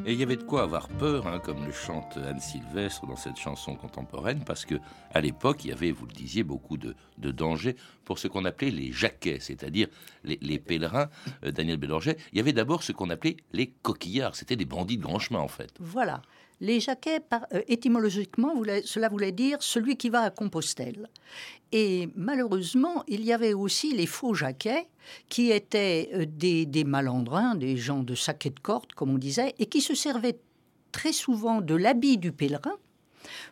Et 0.08 0.14
il 0.14 0.20
y 0.20 0.24
avait 0.24 0.36
de 0.36 0.44
quoi 0.44 0.62
avoir 0.62 0.88
peur, 0.88 1.26
hein, 1.26 1.40
comme 1.40 1.66
le 1.66 1.72
chante 1.72 2.18
Anne 2.18 2.40
Sylvestre 2.40 3.08
dans 3.08 3.16
cette 3.16 3.38
chanson 3.38 3.76
contemporaine, 3.76 4.44
parce 4.46 4.64
que 4.64 4.76
à 5.12 5.20
l'époque, 5.20 5.66
il 5.66 5.70
y 5.70 5.74
avait, 5.74 5.90
vous 5.90 6.06
le 6.06 6.14
disiez, 6.14 6.44
beaucoup 6.44 6.78
de, 6.78 6.96
dangers 7.18 7.76
pour 8.04 8.20
ce 8.20 8.28
qu'on 8.28 8.46
appelait 8.46 8.70
les 8.70 8.92
jaquets, 8.92 9.40
c'est-à-dire 9.40 9.88
les, 10.24 10.60
pèlerins. 10.60 11.10
euh, 11.44 11.52
Daniel 11.52 11.78
Bélanger, 11.78 12.18
il 12.32 12.38
y 12.38 12.40
avait 12.40 12.54
d'abord 12.54 12.84
ce 12.84 12.92
qu'on 12.92 13.10
appelait 13.10 13.38
les 13.52 13.72
coquillards, 13.82 14.36
c'était 14.36 14.56
des 14.56 14.66
bandits 14.66 14.98
de 14.98 15.02
grand 15.02 15.18
chemin 15.18 15.40
en 15.40 15.48
fait. 15.48 15.74
Voilà. 15.80 16.22
Les 16.62 16.80
jaquets, 16.80 17.22
euh, 17.54 17.62
étymologiquement, 17.68 18.54
cela 18.86 19.10
voulait 19.10 19.32
dire 19.32 19.58
celui 19.62 19.98
qui 19.98 20.10
va 20.10 20.22
à 20.22 20.30
Compostelle. 20.30 21.10
Et 21.72 22.10
malheureusement, 22.16 23.04
il 23.08 23.24
y 23.26 23.34
avait 23.34 23.54
aussi 23.54 23.94
les 23.94 24.06
faux 24.06 24.34
jaquets, 24.34 24.88
qui 25.30 25.52
étaient 25.52 26.10
euh, 26.14 26.26
des, 26.28 26.66
des 26.66 26.84
malandrins, 26.84 27.56
des 27.56 27.78
gens 27.78 28.04
de 28.04 28.16
saquet 28.16 28.50
de 28.50 28.60
corde, 28.60 28.94
comme 28.94 29.12
on 29.12 29.18
disait, 29.18 29.54
et 29.60 29.66
qui 29.66 29.82
se 29.82 29.96
servaient 29.96 30.40
très 30.92 31.14
souvent 31.14 31.62
de 31.62 31.76
l'habit 31.76 32.18
du 32.18 32.32
pèlerin 32.32 32.76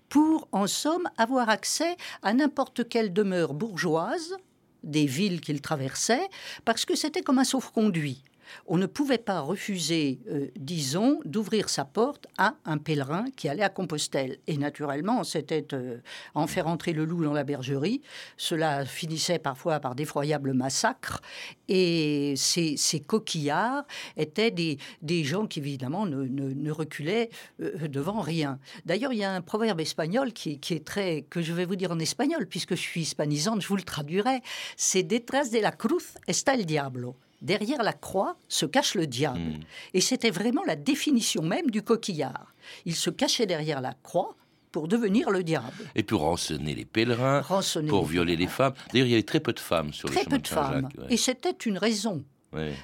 pour, 0.07 0.47
en 0.51 0.67
somme, 0.67 1.09
avoir 1.17 1.49
accès 1.49 1.97
à 2.21 2.33
n'importe 2.33 2.87
quelle 2.87 3.11
demeure 3.11 3.53
bourgeoise 3.53 4.37
des 4.83 5.05
villes 5.05 5.41
qu'il 5.41 5.61
traversait, 5.61 6.27
parce 6.65 6.85
que 6.85 6.95
c'était 6.95 7.21
comme 7.21 7.39
un 7.39 7.43
sauf-conduit. 7.43 8.23
On 8.67 8.77
ne 8.77 8.85
pouvait 8.85 9.17
pas 9.17 9.39
refuser, 9.39 10.19
euh, 10.29 10.47
disons, 10.57 11.19
d'ouvrir 11.25 11.69
sa 11.69 11.85
porte 11.85 12.27
à 12.37 12.55
un 12.65 12.77
pèlerin 12.77 13.25
qui 13.35 13.47
allait 13.49 13.63
à 13.63 13.69
Compostelle. 13.69 14.37
Et 14.47 14.57
naturellement, 14.57 15.23
c'était 15.23 15.67
euh, 15.73 15.99
en 16.35 16.47
faire 16.47 16.67
entrer 16.67 16.93
le 16.93 17.05
loup 17.05 17.23
dans 17.23 17.33
la 17.33 17.43
bergerie. 17.43 18.01
Cela 18.37 18.85
finissait 18.85 19.39
parfois 19.39 19.79
par 19.79 19.95
d'effroyables 19.95 20.53
massacres. 20.53 21.21
Et 21.69 22.33
ces, 22.35 22.75
coquillards 23.05 23.85
étaient 24.17 24.51
des, 24.51 25.23
gens 25.23 25.47
qui, 25.47 25.59
évidemment, 25.59 26.05
ne, 26.05 26.71
reculaient 26.71 27.29
euh, 27.61 27.87
devant 27.87 28.19
rien. 28.19 28.59
D'ailleurs, 28.85 29.13
il 29.13 29.19
y 29.19 29.23
a 29.23 29.31
un 29.31 29.41
proverbe 29.41 29.79
espagnol 29.79 30.33
qui, 30.33 30.59
est 30.69 30.85
très. 30.85 31.21
que 31.21 31.41
je 31.41 31.53
vais 31.53 31.65
vous 31.65 31.75
dire 31.75 31.91
en 31.91 31.99
espagnol, 31.99 32.47
puisque 32.47 32.75
je 32.75 32.81
suis 32.81 33.01
hispanisante, 33.01 33.61
je 33.61 33.67
vous 33.67 33.77
le 33.77 33.83
traduirai. 33.83 34.41
C'est 34.75 35.03
Detrás 35.13 35.51
de 35.51 35.59
la 35.59 35.71
cruz 35.71 36.17
está 36.25 36.55
el 36.55 36.65
diablo. 36.65 37.15
Derrière 37.43 37.83
la 37.83 37.93
croix 37.93 38.37
se 38.47 38.65
cache 38.65 38.95
le 38.95 39.05
diable. 39.05 39.39
Hmm. 39.39 39.59
Et 39.93 40.01
c'était 40.01 40.31
vraiment 40.31 40.63
la 40.65 40.75
définition 40.75 41.43
même 41.43 41.69
du 41.69 41.81
coquillard. 41.83 42.53
Il 42.85 42.95
se 42.95 43.09
cachait 43.09 43.45
derrière 43.45 43.81
la 43.81 43.93
croix 44.01 44.35
pour 44.71 44.87
devenir 44.87 45.29
le 45.29 45.43
diable. 45.43 45.67
Et 45.93 46.03
pour 46.03 46.21
rançonner 46.21 46.73
les 46.73 46.85
pèlerins, 46.85 47.41
Rançonner 47.41 47.89
pour 47.89 48.03
les 48.05 48.11
violer 48.11 48.35
les 48.37 48.47
femmes. 48.47 48.73
D'ailleurs, 48.91 49.07
il 49.07 49.11
y 49.11 49.13
avait 49.13 49.23
très 49.23 49.39
peu 49.41 49.53
de 49.53 49.59
femmes 49.59 49.93
sur 49.93 50.07
le 50.07 50.13
Très 50.15 50.23
chemin 50.23 50.37
peu 50.37 50.41
de 50.41 50.47
femmes. 50.47 50.89
ouais. 50.97 51.05
Et 51.13 51.17
c'était 51.17 51.51
une 51.51 51.77
raison. 51.77 52.23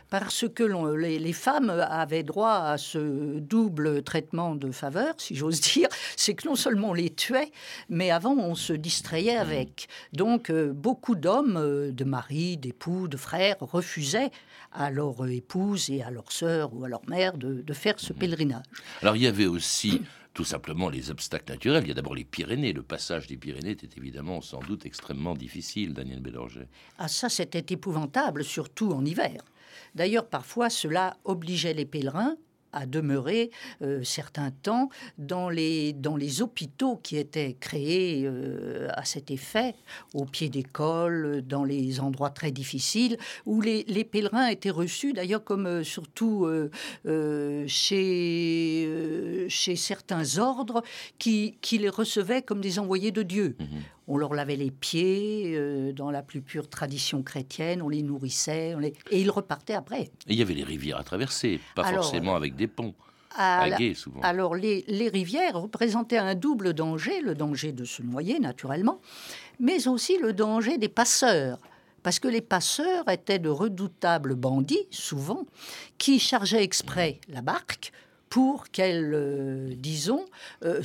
Parce 0.09 0.45
que 0.47 0.63
les, 0.95 1.19
les 1.19 1.33
femmes 1.33 1.69
avaient 1.69 2.23
droit 2.23 2.55
à 2.55 2.77
ce 2.77 3.39
double 3.39 4.03
traitement 4.03 4.55
de 4.55 4.71
faveur, 4.71 5.13
si 5.17 5.35
j'ose 5.35 5.61
dire, 5.61 5.87
c'est 6.15 6.33
que 6.33 6.47
non 6.47 6.55
seulement 6.55 6.89
on 6.89 6.93
les 6.93 7.09
tuait, 7.09 7.51
mais 7.89 8.11
avant 8.11 8.35
on 8.35 8.55
se 8.55 8.73
distrayait 8.73 9.37
avec. 9.37 9.87
Donc 10.13 10.49
euh, 10.49 10.71
beaucoup 10.73 11.15
d'hommes, 11.15 11.57
euh, 11.57 11.91
de 11.91 12.03
maris, 12.03 12.57
d'époux, 12.57 13.07
de 13.07 13.17
frères, 13.17 13.57
refusaient 13.59 14.31
à 14.71 14.91
leur 14.91 15.27
épouse 15.27 15.89
et 15.89 16.03
à 16.03 16.11
leur 16.11 16.31
sœur 16.31 16.73
ou 16.73 16.83
à 16.85 16.87
leur 16.87 17.01
mère 17.07 17.37
de, 17.37 17.61
de 17.61 17.73
faire 17.73 17.95
ce 17.97 18.13
pèlerinage. 18.13 18.65
Alors 19.01 19.15
il 19.15 19.23
y 19.23 19.27
avait 19.27 19.47
aussi 19.47 20.01
tout 20.33 20.43
simplement 20.43 20.89
les 20.89 21.11
obstacles 21.11 21.51
naturels. 21.51 21.83
Il 21.83 21.89
y 21.89 21.91
a 21.91 21.95
d'abord 21.95 22.15
les 22.15 22.23
Pyrénées. 22.23 22.73
Le 22.73 22.83
passage 22.83 23.27
des 23.27 23.37
Pyrénées 23.37 23.71
était 23.71 23.89
évidemment 23.97 24.41
sans 24.41 24.59
doute 24.59 24.85
extrêmement 24.85 25.35
difficile, 25.35 25.93
Daniel 25.93 26.21
Bélanger. 26.21 26.67
Ah 26.97 27.07
ça, 27.07 27.29
c'était 27.29 27.73
épouvantable, 27.73 28.43
surtout 28.43 28.91
en 28.91 29.03
hiver. 29.03 29.43
D'ailleurs, 29.95 30.27
parfois, 30.27 30.69
cela 30.69 31.17
obligeait 31.23 31.73
les 31.73 31.85
pèlerins 31.85 32.35
à 32.71 32.85
demeurer 32.85 33.49
euh, 33.81 34.03
certains 34.03 34.51
temps 34.51 34.89
dans 35.17 35.49
les, 35.49 35.95
hôpitaux 36.41 36.97
qui 36.97 37.17
étaient 37.17 37.55
créés 37.59 38.23
euh, 38.25 38.87
à 38.93 39.03
cet 39.05 39.31
effet, 39.31 39.73
au 40.13 40.25
pied 40.25 40.49
d'écoles, 40.49 41.41
dans 41.45 41.63
les 41.63 41.99
endroits 41.99 42.29
très 42.29 42.51
difficiles, 42.51 43.17
où 43.45 43.61
les, 43.61 43.83
pèlerins 44.03 44.47
étaient 44.47 44.69
reçus, 44.69 45.13
d'ailleurs 45.13 45.43
comme 45.43 45.65
euh, 45.65 45.83
surtout 45.83 46.47
chez, 47.67 48.87
certains 49.49 50.37
ordres 50.37 50.83
qui, 51.17 51.57
les 51.71 51.89
recevaient 51.89 52.41
comme 52.41 52.61
des 52.61 52.79
envoyés 52.79 53.11
de 53.11 53.23
Dieu. 53.23 53.55
Mhm. 53.59 53.67
On 54.09 54.17
leur 54.17 54.33
lavait 54.33 54.55
les 54.55 54.71
pieds 54.71 55.53
euh, 55.55 55.93
dans 55.93 56.11
la 56.11 56.23
plus 56.23 56.41
pure 56.41 56.67
tradition 56.67 57.21
chrétienne, 57.23 57.81
on 57.81 57.89
les 57.89 58.01
nourrissait, 58.01 58.75
et 59.11 59.21
ils 59.21 59.29
repartaient 59.29 59.75
après. 59.75 60.01
Et 60.01 60.33
il 60.33 60.35
y 60.35 60.41
avait 60.41 60.55
les 60.55 60.63
rivières 60.63 60.97
à 60.97 61.03
traverser, 61.03 61.59
pas 61.75 61.85
forcément 61.85 62.35
avec 62.35 62.55
des 62.55 62.67
ponts. 62.67 62.95
souvent. 63.93 64.19
Alors 64.21 64.55
les, 64.55 64.83
les 64.87 65.07
rivières 65.07 65.61
représentaient 65.61 66.17
un 66.17 66.33
double 66.33 66.73
danger, 66.73 67.21
le 67.21 67.35
danger 67.35 67.71
de 67.71 67.85
se 67.85 68.01
noyer 68.01 68.39
naturellement, 68.39 68.99
mais 69.59 69.87
aussi 69.87 70.17
le 70.17 70.33
danger 70.33 70.77
des 70.77 70.89
passeurs 70.89 71.59
parce 72.01 72.19
que 72.19 72.29
les 72.29 72.41
passeurs 72.41 73.09
étaient 73.09 73.39
de 73.39 73.49
redoutables 73.49 74.35
bandits, 74.35 74.87
souvent, 74.89 75.45
qui 75.97 76.17
chargeaient 76.17 76.63
exprès 76.63 77.19
la 77.27 77.41
barque 77.41 77.91
pour 78.29 78.69
qu'elle, 78.69 79.11
euh, 79.13 79.73
disons, 79.75 80.25
euh, 80.63 80.81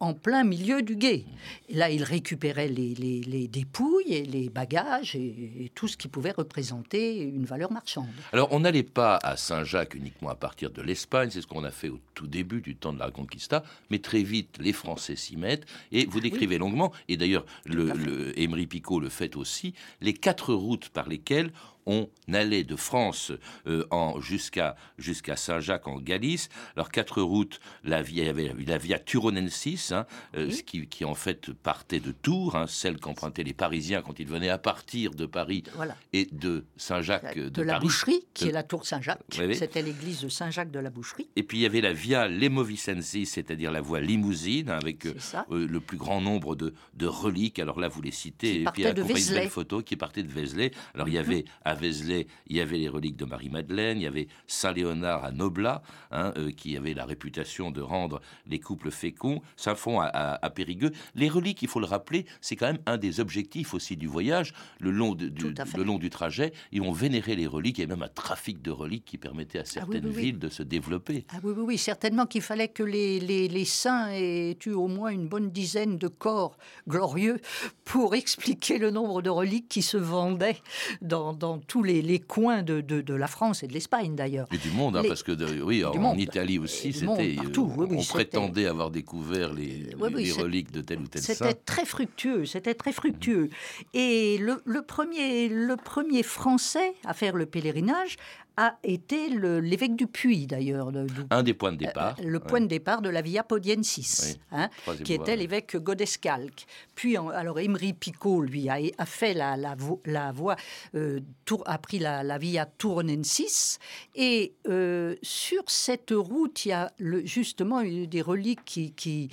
en 0.00 0.14
plein 0.14 0.44
milieu 0.44 0.82
du 0.82 0.96
guet. 0.96 1.24
là, 1.70 1.90
il 1.90 2.04
récupérait 2.04 2.68
les, 2.68 3.48
dépouilles 3.48 4.14
et 4.14 4.24
les 4.24 4.48
bagages 4.48 5.16
et, 5.16 5.70
tout 5.74 5.88
ce 5.88 5.96
qui 5.96 6.08
pouvait 6.08 6.32
représenter 6.32 7.18
une 7.18 7.44
valeur 7.44 7.72
marchande. 7.72 8.06
Alors, 8.32 8.48
on 8.52 8.60
n'allait 8.60 8.82
pas 8.82 9.18
à 9.22 9.36
Saint-Jacques 9.36 9.94
uniquement 9.94 10.28
à 10.28 10.34
partir 10.34 10.70
de 10.70 10.82
l'Espagne, 10.82 11.30
c'est 11.30 11.40
ce 11.40 11.46
qu'on 11.46 11.64
a 11.64 11.70
fait 11.70 11.88
au 11.88 11.98
tout 12.14 12.26
début 12.26 12.60
du 12.60 12.76
temps 12.76 12.92
de 12.92 12.98
la 12.98 13.06
Reconquista, 13.06 13.64
mais 13.90 13.98
très 13.98 14.22
vite, 14.22 14.58
les 14.60 14.72
Français 14.72 15.16
s'y 15.16 15.36
mettent, 15.36 15.66
et 15.90 16.06
vous 16.06 16.20
décrivez 16.20 16.58
longuement, 16.58 16.92
et 17.08 17.16
d'ailleurs, 17.16 17.44
le, 17.64 17.92
le 17.92 18.38
Emery 18.38 18.66
Picot 18.66 19.00
le 19.00 19.08
fait 19.08 19.36
aussi, 19.36 19.74
les 20.00 20.14
quatre 20.14 20.54
routes 20.54 20.90
par 20.90 21.08
lesquelles 21.08 21.50
on 21.86 22.08
allait 22.32 22.64
de 22.64 22.76
France 22.76 23.32
euh, 23.66 23.84
jusqu'à 24.20 24.76
jusqu'à 24.98 25.36
Saint-Jacques 25.36 25.88
en 25.88 25.98
Galice. 25.98 26.48
Alors 26.76 26.90
quatre 26.90 27.22
routes, 27.22 27.60
la 27.84 28.02
via, 28.02 28.28
avait 28.28 28.54
la 28.66 28.78
via 28.78 28.98
Turonensis, 28.98 29.92
hein, 29.92 30.06
euh, 30.36 30.50
qui, 30.50 31.04
en 31.04 31.14
fait 31.14 31.52
partait 31.52 32.00
de 32.00 32.12
Tours, 32.12 32.56
hein, 32.56 32.66
celle 32.66 32.98
qu'empruntaient 32.98 33.42
les 33.42 33.54
Parisiens 33.54 34.02
quand 34.02 34.18
ils 34.20 34.26
venaient 34.26 34.48
à 34.48 34.58
partir 34.58 35.12
de 35.12 35.26
Paris 35.26 35.64
et 36.12 36.28
de 36.30 36.64
Saint-Jacques 36.76 37.36
de, 37.36 37.48
de, 37.48 37.62
la 37.62 37.78
Boucherie, 37.78 38.24
qui 38.34 38.48
est 38.48 38.52
la 38.52 38.62
tour 38.62 38.86
Saint-Jacques. 38.86 39.20
C'était 39.30 39.82
l'église 39.82 40.22
de 40.22 40.28
Saint-Jacques 40.28 40.70
de 40.70 40.78
la 40.78 40.90
Boucherie. 40.90 41.28
Et 41.36 41.42
puis 41.42 41.58
il 41.58 41.62
y 41.62 41.66
avait 41.66 41.80
la 41.80 41.92
via 41.92 42.28
Lemovicensis, 42.28 43.26
c'est-à-dire 43.26 43.70
la 43.72 43.80
voie 43.80 44.00
limousine, 44.00 44.70
avec 44.70 45.06
euh, 45.06 45.14
le 45.50 45.80
plus 45.80 45.96
grand 45.96 46.20
nombre 46.20 46.54
de, 46.54 46.72
reliques. 47.06 47.58
Alors 47.58 47.80
là, 47.80 47.88
vous 47.88 48.00
les 48.00 48.12
citez, 48.12 48.62
et 48.62 48.64
puis 48.72 48.84
de 48.84 49.42
une 49.42 49.48
photo 49.48 49.82
qui 49.82 49.96
partait 49.96 50.22
de 50.22 50.32
Vézelay. 50.32 50.70
Alors 50.94 51.08
il 51.08 51.14
y 51.14 51.18
mhm. 51.18 51.24
avait 51.24 51.44
à 51.72 51.74
Vézelay, 51.74 52.26
il 52.46 52.56
y 52.56 52.60
avait 52.60 52.76
les 52.76 52.88
reliques 52.88 53.16
de 53.16 53.24
Marie-Madeleine, 53.24 53.98
il 53.98 54.04
y 54.04 54.06
avait 54.06 54.28
Saint-Léonard 54.46 55.24
à 55.24 55.32
Noblat, 55.32 55.82
hein, 56.10 56.32
euh, 56.36 56.50
qui 56.50 56.76
avait 56.76 56.92
la 56.92 57.06
réputation 57.06 57.70
de 57.70 57.80
rendre 57.80 58.20
les 58.46 58.60
couples 58.60 58.90
féconds, 58.90 59.40
Saint-Fond 59.56 60.00
à, 60.00 60.50
Périgueux. 60.50 60.92
Les 61.14 61.30
reliques, 61.30 61.62
il 61.62 61.68
faut 61.68 61.80
le 61.80 61.86
rappeler, 61.86 62.26
c'est 62.42 62.56
quand 62.56 62.66
même 62.66 62.82
un 62.84 62.98
des 62.98 63.20
objectifs 63.20 63.72
aussi 63.72 63.96
du 63.96 64.06
voyage, 64.06 64.52
le 64.80 64.90
long, 64.90 65.14
du, 65.14 65.30
le 65.30 65.82
long 65.82 65.98
du 65.98 66.10
trajet. 66.10 66.52
Ils 66.72 66.82
ont 66.82 66.92
vénéré 66.92 67.36
les 67.36 67.46
reliques, 67.46 67.80
a 67.80 67.86
même 67.86 68.02
un 68.02 68.08
trafic 68.08 68.60
de 68.60 68.70
reliques 68.70 69.06
qui 69.06 69.16
permettait 69.16 69.58
à 69.58 69.62
ah 69.62 69.64
certaines 69.64 70.08
villes 70.08 70.38
de 70.38 70.50
se 70.50 70.62
développer. 70.62 71.24
Ah 71.30 71.38
oui, 71.42 71.54
oui, 71.56 71.64
oui, 71.66 71.78
certainement 71.78 72.26
qu'il 72.26 72.42
fallait 72.42 72.68
que 72.68 72.82
les, 72.82 73.18
les, 73.18 73.48
les 73.48 73.64
saints 73.64 74.10
aient 74.10 74.58
eu 74.66 74.72
au 74.72 74.88
moins 74.88 75.10
une 75.10 75.26
bonne 75.26 75.50
dizaine 75.50 75.96
de 75.96 76.08
corps 76.08 76.58
glorieux 76.86 77.40
pour 77.86 78.14
expliquer 78.22 78.76
le 78.76 78.90
nombre 78.90 79.22
de 79.22 79.30
reliques 79.30 79.68
qui 79.68 79.80
se 79.80 79.96
vendaient 79.96 80.60
dans, 81.00 81.32
dans 81.32 81.58
tous 81.66 81.82
les, 81.82 82.18
coins 82.20 82.62
de, 82.62 82.80
de, 82.80 83.14
la 83.14 83.26
France 83.26 83.62
et 83.62 83.66
de 83.66 83.72
l'Espagne 83.72 84.14
d'ailleurs. 84.14 84.46
Et 84.52 84.58
du 84.58 84.70
monde, 84.70 84.96
hein, 84.96 85.02
parce 85.06 85.22
que 85.22 85.32
oui, 85.62 85.84
en, 85.84 86.16
Italie 86.16 86.58
aussi, 86.58 86.92
c'était, 86.92 87.36
on 87.58 88.02
prétendait 88.04 88.66
avoir 88.66 88.90
découvert 88.90 89.52
les, 89.52 89.94
les 90.14 90.32
reliques 90.32 90.70
de 90.72 90.80
tel 90.80 91.00
ou 91.00 91.06
tel 91.06 91.22
saint. 91.22 91.34
C'était 91.34 91.54
très 91.54 91.84
fructueux, 91.84 92.44
c'était 92.44 92.74
très 92.74 92.92
fructueux. 92.92 93.50
Et 93.94 94.38
le, 94.38 94.62
le, 94.64 94.82
premier, 94.82 95.48
le 95.48 95.76
premier 95.76 96.22
Français 96.22 96.94
à 97.04 97.14
faire 97.14 97.36
le 97.36 97.46
pèlerinage 97.46 98.16
a 98.56 98.76
été 98.82 99.28
l'évêque 99.28 99.96
du 99.96 100.06
Puy, 100.06 100.46
d'ailleurs. 100.46 100.90
Un 101.30 101.42
des 101.42 101.54
points 101.54 101.72
de 101.72 101.78
départ. 101.78 102.16
Euh, 102.20 102.28
le 102.28 102.40
point 102.40 102.60
de 102.60 102.66
départ 102.66 103.02
de 103.02 103.08
la 103.08 103.22
Via 103.22 103.42
Podiensis, 103.42 104.38
hein, 104.50 104.68
qui 105.04 105.14
était 105.14 105.36
l'évêque 105.36 105.76
Godescalque. 105.76 106.66
Puis, 106.94 107.16
alors, 107.16 107.58
Emery 107.58 107.92
Picot, 107.92 108.42
lui, 108.42 108.68
a, 108.68 109.06
fait 109.06 109.34
la, 109.34 109.56
la, 109.56 110.32
voie, 110.32 110.56
euh, 110.94 111.20
a 111.66 111.78
pris 111.78 111.98
la, 111.98 112.38
Via 112.38 112.66
Tournensis. 112.66 113.78
Et 114.14 114.54
euh, 114.68 115.16
sur 115.22 115.62
cette 115.68 116.12
route, 116.12 116.64
il 116.64 116.68
y 116.68 116.72
a 116.72 116.92
le, 116.98 117.24
justement 117.24 117.82
des 117.82 118.22
reliques 118.22 118.64
qui, 118.64 118.92
qui, 118.92 119.30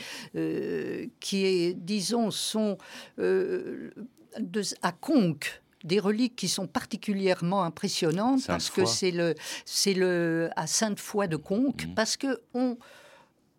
qui 1.19 1.75
disons, 1.75 2.31
sont 2.31 2.77
de, 3.17 4.61
à 4.81 4.91
Conques 4.91 5.61
des 5.83 5.99
reliques 5.99 6.35
qui 6.35 6.47
sont 6.47 6.67
particulièrement 6.67 7.63
impressionnantes 7.63 8.45
parce 8.47 8.69
que 8.69 8.85
c'est 8.85 9.11
le, 9.11 9.35
c'est 9.65 9.93
le 9.93 10.49
à 10.55 10.67
Sainte-Foy 10.67 11.27
de 11.27 11.37
Conques, 11.37 11.87
mhm. 11.87 11.95
parce 11.95 12.17
que 12.17 12.41
on, 12.53 12.77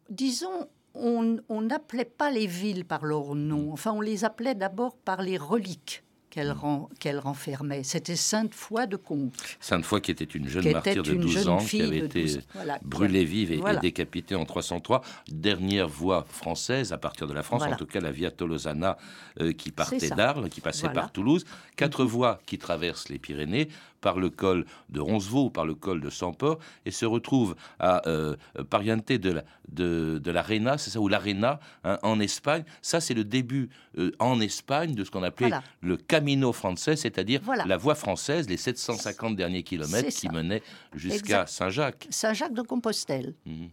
disons, 0.08 0.68
on 0.94 1.60
n'appelait 1.62 2.04
pas 2.04 2.30
les 2.30 2.46
villes 2.46 2.84
par 2.84 3.04
leur 3.04 3.34
nom. 3.34 3.66
Mhm. 3.66 3.72
Enfin, 3.72 3.92
on 3.92 4.00
les 4.00 4.24
appelait 4.24 4.54
d'abord 4.54 4.96
par 4.96 5.22
les 5.22 5.38
reliques 5.38 6.02
qu'elle 6.30 7.18
renfermait. 7.18 7.82
C'était 7.82 8.16
Sainte-Foy 8.16 8.86
de 8.86 8.96
Conques. 8.96 9.58
Sainte-Foy 9.58 10.00
qui 10.00 10.12
était 10.12 10.24
une 10.24 10.48
jeune 10.48 10.70
martyre 10.72 11.02
de 11.02 11.14
12 11.14 11.48
ans, 11.48 11.58
qui 11.58 11.82
avait 11.82 11.98
été 11.98 12.38
brûlée 12.82 13.24
vive 13.24 13.52
et, 13.52 13.60
décapitée 13.80 14.34
en 14.34 14.44
303. 14.44 15.02
Dernière 15.30 15.88
voie 15.88 16.24
française 16.28 16.92
à 16.92 16.98
partir 16.98 17.26
de 17.26 17.32
la 17.32 17.42
France, 17.42 17.62
en 17.62 17.76
tout 17.76 17.86
cas 17.86 18.00
la 18.00 18.12
Via 18.12 18.30
Tolosana 18.30 18.96
euh, 19.40 19.52
qui 19.52 19.70
partait 19.70 20.10
d'Arles, 20.10 20.48
qui 20.48 20.60
passait 20.60 20.88
par 20.88 21.12
Toulouse. 21.12 21.44
Quatre 21.76 22.04
voies 22.04 22.40
qui 22.46 22.58
traversent 22.58 23.08
les 23.08 23.18
Pyrénées 23.18 23.68
par 24.00 24.18
le 24.18 24.30
col 24.30 24.64
de 24.88 25.00
Roncevaux, 25.00 25.50
par 25.50 25.66
le 25.66 25.74
col 25.74 26.00
de 26.00 26.10
Samport, 26.10 26.58
et 26.84 26.90
se 26.90 27.06
retrouve 27.06 27.56
à 27.78 28.06
euh, 28.08 28.36
Pariente 28.68 29.12
de 29.12 29.30
la, 29.30 29.44
de, 29.68 30.18
de 30.22 30.30
l'Arena, 30.30 30.78
c'est 30.78 30.90
ça, 30.90 31.00
ou 31.00 31.08
l'Arena, 31.08 31.60
hein, 31.84 31.98
en 32.02 32.20
Espagne. 32.20 32.64
Ça, 32.82 33.00
c'est 33.00 33.14
le 33.14 33.24
début 33.24 33.70
euh, 33.98 34.12
en 34.18 34.40
Espagne 34.40 34.94
de 34.94 35.04
ce 35.04 35.10
qu'on 35.10 35.22
appelait 35.22 35.50
le 35.80 35.96
Camino 35.96 36.52
français, 36.52 36.96
c'est-à-dire 36.96 37.40
la 37.66 37.76
voie 37.76 37.94
française, 37.94 38.48
les 38.48 38.56
750 38.56 39.36
derniers 39.36 39.62
kilomètres 39.62 40.08
qui 40.08 40.28
menaient 40.28 40.62
jusqu'à 40.94 41.46
Saint-Jacques. 41.46 42.06
Saint-Jacques 42.10 42.54
de 42.54 42.62
Compostelle. 42.62 43.34
Mhm. 43.46 43.70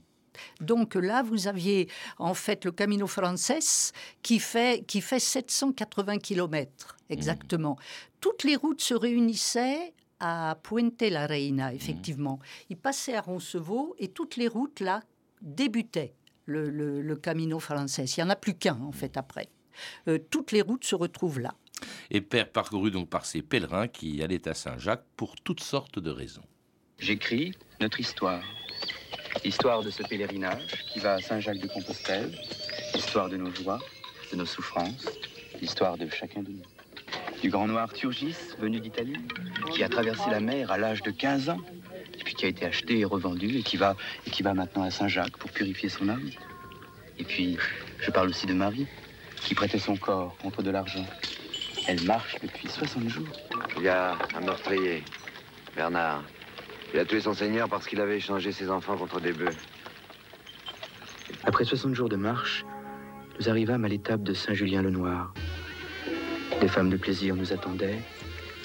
Donc 0.61 0.93
là, 0.93 1.23
vous 1.23 1.47
aviez 1.47 1.89
en 2.19 2.35
fait 2.35 2.65
le 2.65 2.71
Camino 2.71 3.07
Frances 3.07 3.91
qui 4.21 4.39
fait, 4.39 4.85
qui 4.85 5.01
fait 5.01 5.19
780 5.19 6.19
kilomètres 6.19 6.97
exactement. 7.09 7.71
Mhm. 7.71 7.77
Toutes 8.21 8.43
les 8.43 8.55
routes 8.55 8.81
se 8.81 8.93
réunissaient 8.93 9.93
à 10.19 10.57
Puente 10.61 11.01
la 11.01 11.27
Reina, 11.27 11.73
effectivement. 11.73 12.39
Il 12.69 12.77
passait 12.77 13.15
à 13.15 13.21
Roncevaux 13.21 13.95
et 13.99 14.09
toutes 14.09 14.35
les 14.35 14.47
routes 14.47 14.79
là 14.79 15.01
débutaient 15.41 16.13
le, 16.45 17.15
Camino 17.15 17.59
français. 17.59 18.05
Il 18.05 18.23
n'y 18.23 18.23
en 18.23 18.29
a 18.29 18.35
plus 18.35 18.55
qu'un 18.55 18.79
en 18.81 18.91
fait 18.91 19.17
après. 19.17 19.49
Euh, 20.07 20.17
toutes 20.31 20.51
les 20.51 20.61
routes 20.61 20.85
se 20.85 20.95
retrouvent 20.95 21.39
là. 21.39 21.53
Et 22.09 22.21
père 22.21 22.49
parcouru 22.49 22.89
donc 22.89 23.09
par 23.09 23.25
ces 23.25 23.41
pèlerins 23.41 23.87
qui 23.87 24.23
allaient 24.23 24.47
à 24.47 24.53
Saint-Jacques 24.53 25.05
pour 25.15 25.35
toutes 25.35 25.61
sortes 25.61 25.99
de 25.99 26.09
raisons. 26.09 26.45
J'écris 26.97 27.53
notre 27.79 27.99
histoire. 27.99 28.43
Histoire 29.43 29.83
de 29.83 29.91
ce 29.91 30.01
pèlerinage 30.03 30.83
qui 30.91 30.99
va 30.99 31.13
à 31.13 31.21
Saint-Jacques 31.21 31.59
de 31.59 31.67
Compostelle. 31.67 32.31
Histoire 32.95 33.29
de 33.29 33.37
nos 33.37 33.53
joies, 33.53 33.79
de 34.31 34.37
nos 34.37 34.45
souffrances. 34.45 35.05
L'histoire 35.61 35.97
de 35.97 36.09
chacun 36.09 36.41
de 36.41 36.51
nous 36.51 36.63
du 37.41 37.49
grand 37.49 37.67
noir 37.67 37.93
Turgis, 37.93 38.35
venu 38.59 38.79
d'Italie, 38.79 39.17
qui 39.71 39.83
a 39.83 39.89
traversé 39.89 40.29
la 40.29 40.39
mer 40.39 40.71
à 40.71 40.77
l'âge 40.77 41.01
de 41.03 41.11
15 41.11 41.49
ans, 41.49 41.61
et 42.19 42.23
puis 42.23 42.33
qui 42.33 42.45
a 42.45 42.47
été 42.47 42.65
acheté 42.65 42.99
et 42.99 43.05
revendu, 43.05 43.57
et 43.57 43.63
qui 43.63 43.77
va, 43.77 43.95
et 44.25 44.29
qui 44.29 44.43
va 44.43 44.53
maintenant 44.53 44.83
à 44.83 44.91
Saint-Jacques 44.91 45.37
pour 45.37 45.51
purifier 45.51 45.89
son 45.89 46.09
âme. 46.09 46.29
Et 47.19 47.23
puis, 47.23 47.57
je 47.99 48.11
parle 48.11 48.29
aussi 48.29 48.47
de 48.47 48.53
Marie, 48.53 48.87
qui 49.41 49.55
prêtait 49.55 49.79
son 49.79 49.95
corps 49.95 50.35
contre 50.37 50.61
de 50.63 50.71
l'argent. 50.71 51.05
Elle 51.87 52.03
marche 52.03 52.35
depuis 52.41 52.67
60 52.67 53.07
jours. 53.07 53.27
Il 53.77 53.83
y 53.83 53.89
a 53.89 54.17
un 54.35 54.41
meurtrier, 54.41 55.03
Bernard. 55.75 56.23
Il 56.93 56.99
a 56.99 57.05
tué 57.05 57.21
son 57.21 57.33
seigneur 57.33 57.69
parce 57.69 57.87
qu'il 57.87 58.01
avait 58.01 58.17
échangé 58.17 58.51
ses 58.51 58.69
enfants 58.69 58.97
contre 58.97 59.19
des 59.19 59.33
bœufs. 59.33 59.55
Après 61.43 61.63
60 61.63 61.93
jours 61.93 62.09
de 62.09 62.15
marche, 62.15 62.65
nous 63.39 63.49
arrivâmes 63.49 63.85
à 63.85 63.87
l'étape 63.87 64.23
de 64.23 64.33
Saint-Julien-le-Noir. 64.33 65.33
Des 66.61 66.67
femmes 66.67 66.89
de 66.89 66.97
plaisir 66.97 67.35
nous 67.35 67.53
attendaient, 67.53 67.99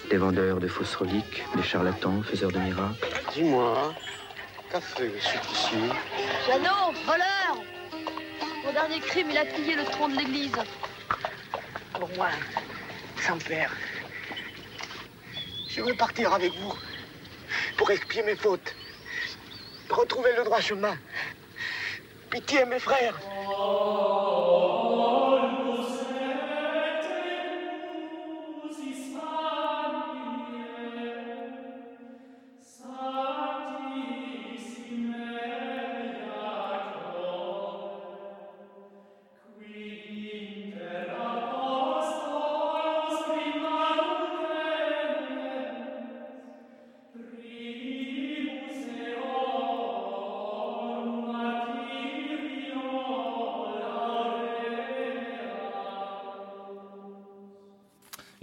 des 0.08 0.16
vendeurs 0.16 0.60
de 0.60 0.66
fausses 0.66 0.94
reliques, 0.94 1.44
des 1.54 1.62
charlatans, 1.62 2.22
faiseurs 2.22 2.50
de 2.50 2.58
miracles. 2.58 3.06
Dis-moi, 3.34 3.94
qu'a 4.70 4.80
fait 4.80 5.12
ce 5.20 5.28
supplicié 5.28 5.78
Jeannot, 6.46 6.92
voleur 7.04 7.62
Mon 8.64 8.72
dernier 8.72 8.98
crime, 9.00 9.28
il 9.30 9.36
a 9.36 9.44
pillé 9.44 9.74
le 9.76 9.84
tronc 9.84 10.08
de 10.08 10.16
l'église. 10.16 10.56
Pour 11.92 12.08
moi, 12.16 12.30
sans 13.20 13.36
père, 13.38 13.70
je 15.68 15.82
veux 15.82 15.94
partir 15.94 16.32
avec 16.32 16.52
vous 16.54 16.74
pour 17.76 17.90
expier 17.90 18.22
mes 18.22 18.36
fautes, 18.36 18.74
retrouver 19.90 20.30
le 20.36 20.44
droit 20.44 20.60
chemin. 20.60 20.96
Pitié, 22.30 22.64
mes 22.64 22.78
frères. 22.78 23.20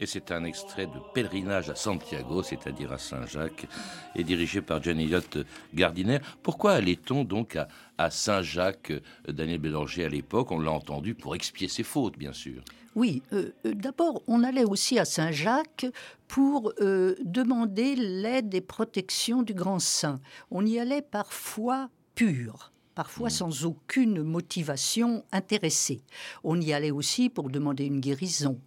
C'est 0.09 0.31
un 0.31 0.43
extrait 0.43 0.87
de 0.87 0.99
Pèlerinage 1.13 1.69
à 1.69 1.75
Santiago, 1.75 2.41
c'est-à-dire 2.41 2.91
à 2.91 2.97
Saint-Jacques, 2.97 3.67
et 4.15 4.23
dirigé 4.23 4.61
par 4.61 4.81
John 4.81 4.99
Elliott 4.99 5.37
Gardiner. 5.73 6.19
Pourquoi 6.41 6.73
allait-on 6.73 7.23
donc 7.23 7.57
à, 7.97 8.09
Saint-Jacques, 8.09 8.91
euh, 8.91 9.31
Daniel 9.31 9.59
Bélanger, 9.59 10.05
à 10.05 10.09
l'époque? 10.09 10.51
On 10.51 10.59
l'a 10.59 10.71
entendu 10.71 11.13
pour 11.13 11.35
expier 11.35 11.67
ses 11.67 11.83
fautes, 11.83 12.17
bien 12.17 12.33
sûr. 12.33 12.63
Oui, 12.95 13.21
euh, 13.33 13.51
euh, 13.65 13.73
d'abord, 13.75 14.23
on 14.27 14.43
allait 14.43 14.65
aussi 14.65 14.97
à 14.97 15.05
Saint-Jacques 15.05 15.85
pour 16.27 16.73
demander 16.79 17.95
l'aide 17.95 18.53
et 18.53 18.61
protection 18.61 19.41
du 19.41 19.53
grand 19.53 19.79
saint. 19.79 20.19
On 20.51 20.65
y 20.65 20.79
allait 20.79 21.01
parfois 21.01 21.89
pur 22.13 22.71
parfois 22.99 23.29
mm. 23.29 23.31
sans 23.31 23.63
aucune 23.63 24.23
motivation 24.23 25.23
intéressée. 25.31 26.01
On 26.43 26.59
y 26.59 26.73
allait 26.73 26.91
aussi 26.91 27.29
pour 27.29 27.49
demander 27.49 27.85
une 27.85 28.01
guérison, 28.01 28.59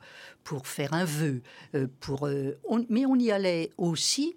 pour 0.42 0.66
faire 0.66 0.95
un 0.95 1.05
vœu, 1.05 1.42
euh, 1.75 1.87
pour, 2.01 2.27
euh, 2.27 2.59
mais 2.88 3.05
on 3.05 3.16
y 3.16 3.31
allait 3.31 3.73
aussi, 3.77 4.35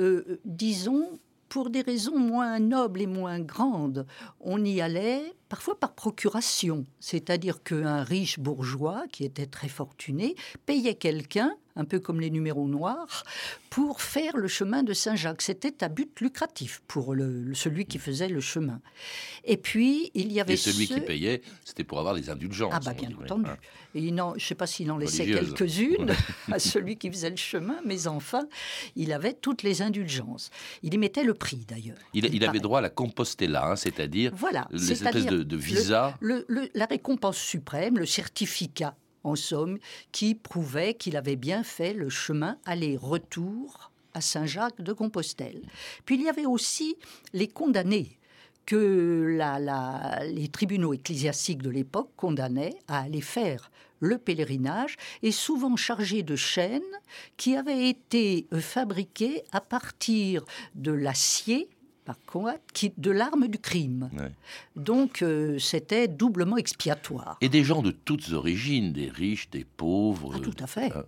euh, 0.00 0.40
disons, 0.44 1.20
pour 1.48 1.70
des 1.70 1.82
raisons 1.82 2.18
moins 2.18 2.58
nobles 2.58 3.02
et 3.02 3.06
moins 3.06 3.38
grandes. 3.38 4.04
On 4.40 4.64
y 4.64 4.80
allait 4.80 5.32
parfois 5.48 5.78
par 5.78 5.94
procuration, 5.94 6.84
c'est-à-dire 6.98 7.62
qu'un 7.62 8.02
riche 8.02 8.40
bourgeois 8.40 9.04
qui 9.12 9.24
était 9.24 9.46
très 9.46 9.68
fortuné 9.68 10.34
payait 10.66 10.96
quelqu'un 10.96 11.54
un 11.76 11.84
peu 11.84 12.00
comme 12.00 12.20
les 12.20 12.30
numéros 12.30 12.66
noirs, 12.66 13.24
pour 13.70 14.00
faire 14.00 14.36
le 14.36 14.48
chemin 14.48 14.82
de 14.82 14.92
Saint-Jacques. 14.92 15.42
C'était 15.42 15.84
à 15.84 15.88
but 15.88 16.20
lucratif 16.20 16.82
pour 16.88 17.14
le, 17.14 17.54
celui 17.54 17.84
qui 17.84 17.98
faisait 17.98 18.28
le 18.28 18.40
chemin. 18.40 18.80
Et 19.44 19.56
puis, 19.56 20.10
il 20.14 20.32
y 20.32 20.40
avait... 20.40 20.54
Et 20.54 20.56
celui 20.56 20.88
qui 20.88 21.00
payait, 21.00 21.42
c'était 21.64 21.84
pour 21.84 21.98
avoir 21.98 22.14
des 22.14 22.30
indulgences. 22.30 22.72
Ah 22.74 22.80
bah 22.80 22.94
bien 22.94 23.10
entendu. 23.10 23.50
Et 23.94 24.00
je 24.08 24.12
ne 24.12 24.38
sais 24.38 24.54
pas 24.54 24.66
s'il 24.66 24.90
en 24.90 24.98
laissait 24.98 25.26
quelques-unes 25.26 26.14
à 26.52 26.58
celui 26.58 26.96
qui 26.96 27.10
faisait 27.10 27.30
le 27.30 27.36
chemin, 27.36 27.76
mais 27.84 28.06
enfin, 28.06 28.46
il 28.94 29.12
avait 29.12 29.34
toutes 29.34 29.62
les 29.62 29.82
indulgences. 29.82 30.50
Il 30.82 30.92
y 30.94 30.98
mettait 30.98 31.24
le 31.24 31.34
prix, 31.34 31.64
d'ailleurs. 31.68 31.98
Il, 32.12 32.44
avait 32.44 32.58
droit 32.58 32.78
à 32.78 32.82
la 32.82 32.90
compostella, 32.90 33.70
hein, 33.70 33.76
c'est-à-dire 33.76 34.32
voilà, 34.34 34.68
les 34.70 34.92
espèces 34.92 35.26
de, 35.26 35.42
de 35.42 35.56
visa. 35.56 36.18
la 36.20 36.86
récompense 36.86 37.38
suprême, 37.38 37.98
le 37.98 38.06
certificat 38.06 38.94
en 39.26 39.36
somme, 39.36 39.78
qui 40.12 40.34
prouvait 40.34 40.94
qu'il 40.94 41.16
avait 41.16 41.36
bien 41.36 41.62
fait 41.62 41.92
le 41.92 42.08
chemin 42.08 42.58
aller-retour 42.64 43.90
à 44.14 44.20
Saint-Jacques 44.20 44.80
de 44.80 44.92
Compostelle. 44.92 45.62
Puis 46.04 46.16
il 46.16 46.22
y 46.22 46.28
avait 46.28 46.46
aussi 46.46 46.96
les 47.32 47.48
condamnés 47.48 48.18
que 48.64 49.38
les 50.24 50.48
tribunaux 50.48 50.92
ecclésiastiques 50.92 51.62
de 51.62 51.70
l'époque 51.70 52.10
condamnaient 52.16 52.74
à 52.88 53.02
aller 53.02 53.20
faire 53.20 53.70
le 54.00 54.18
pèlerinage 54.18 54.96
et 55.22 55.32
souvent 55.32 55.76
chargés 55.76 56.22
de 56.22 56.36
chaînes 56.36 56.82
qui 57.36 57.56
avaient 57.56 57.88
été 57.88 58.46
fabriquées 58.60 59.44
à 59.52 59.60
partir 59.60 60.44
de 60.74 60.92
l'acier 60.92 61.68
par 62.06 62.16
qui, 62.72 62.92
de 62.96 63.10
l'arme 63.10 63.48
du 63.48 63.58
crime. 63.58 64.08
Donc 64.76 65.22
euh, 65.22 65.58
c'était 65.58 66.08
doublement 66.08 66.56
expiatoire. 66.56 67.36
Et 67.40 67.48
des 67.48 67.64
gens 67.64 67.82
de 67.82 67.90
toutes 67.90 68.32
origines, 68.32 68.92
des 68.92 69.10
riches, 69.10 69.50
des 69.50 69.64
pauvres. 69.64 70.34
Ah, 70.36 70.40
tout 70.40 70.54
à 70.58 70.66
fait. 70.66 70.96
Euh, 70.96 71.02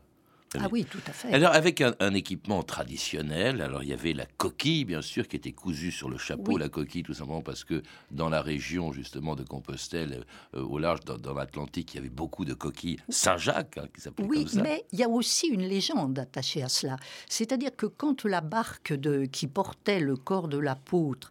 ah 0.59 0.69
oui, 0.71 0.85
tout 0.85 1.01
à 1.07 1.13
fait. 1.13 1.33
Alors, 1.33 1.53
avec 1.53 1.81
un, 1.81 2.15
équipement 2.15 2.63
traditionnel, 2.63 3.61
alors 3.61 3.83
il 3.83 3.91
y 3.91 3.93
avait 3.93 4.13
la 4.13 4.27
coquille, 4.27 4.85
bien 4.85 5.03
sûr, 5.03 5.29
qui 5.29 5.37
était 5.37 5.53
cousue 5.53 5.91
sur 5.91 6.09
le 6.09 6.19
chapeau, 6.19 6.57
la 6.57 6.69
coquille, 6.69 7.03
tout 7.03 7.15
simplement 7.15 7.43
parce 7.43 7.65
que 7.65 7.83
dans 8.11 8.29
la 8.29 8.41
région, 8.41 8.93
justement, 8.93 9.37
de 9.37 9.43
Compostelle, 9.43 10.25
euh, 10.55 10.63
au 10.63 10.79
large, 10.79 11.01
dans, 11.01 11.35
l'Atlantique, 11.35 11.95
il 11.95 11.97
y 11.97 12.01
avait 12.01 12.09
beaucoup 12.09 12.45
de 12.45 12.55
coquilles 12.55 12.99
Saint-Jacques, 13.09 13.79
hein, 13.79 13.87
qui 13.95 14.01
s'appelait 14.01 14.27
oui, 14.27 14.45
comme 14.45 14.49
ça. 14.49 14.63
mais 14.63 14.85
il 14.93 14.99
y 14.99 15.05
a 15.05 15.09
aussi 15.09 15.49
une 15.49 15.63
légende 15.63 16.19
attachée 16.19 16.63
à 16.63 16.69
cela. 16.69 16.97
C'est-à-dire 17.29 17.75
que 17.77 17.87
quand 17.87 18.25
la 18.25 18.41
barque 18.41 18.93
de, 18.93 19.27
qui 19.27 19.47
portait 19.47 20.01
le 20.01 20.17
corps 20.17 20.49
de 20.49 20.59
l'apôtre 20.59 21.31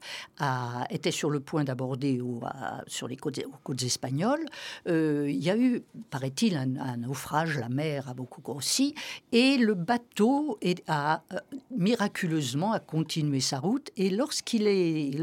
était 0.89 1.11
sur 1.11 1.29
le 1.29 1.39
point 1.39 1.63
d'aborder 1.63 2.21
sur 2.87 3.07
les 3.07 3.17
côtes, 3.17 3.39
aux 3.45 3.57
côtes 3.63 3.83
espagnoles, 3.83 4.45
euh, 4.87 5.29
il 5.29 5.43
y 5.43 5.49
a 5.49 5.57
eu, 5.57 5.83
paraît-il, 6.09 6.55
un, 6.55 6.75
un 6.77 6.97
naufrage, 6.97 7.57
la 7.57 7.69
mer 7.69 8.09
a 8.09 8.13
beaucoup 8.13 8.41
grossi, 8.41 8.95
et 9.31 9.57
le 9.57 9.73
bateau 9.73 10.59
a 10.87 11.23
euh, 11.33 11.37
miraculeusement 11.71 12.73
a 12.73 12.79
continué 12.79 13.39
sa 13.39 13.59
route. 13.59 13.89
Et 13.97 14.09
lorsqu'il 14.09 14.65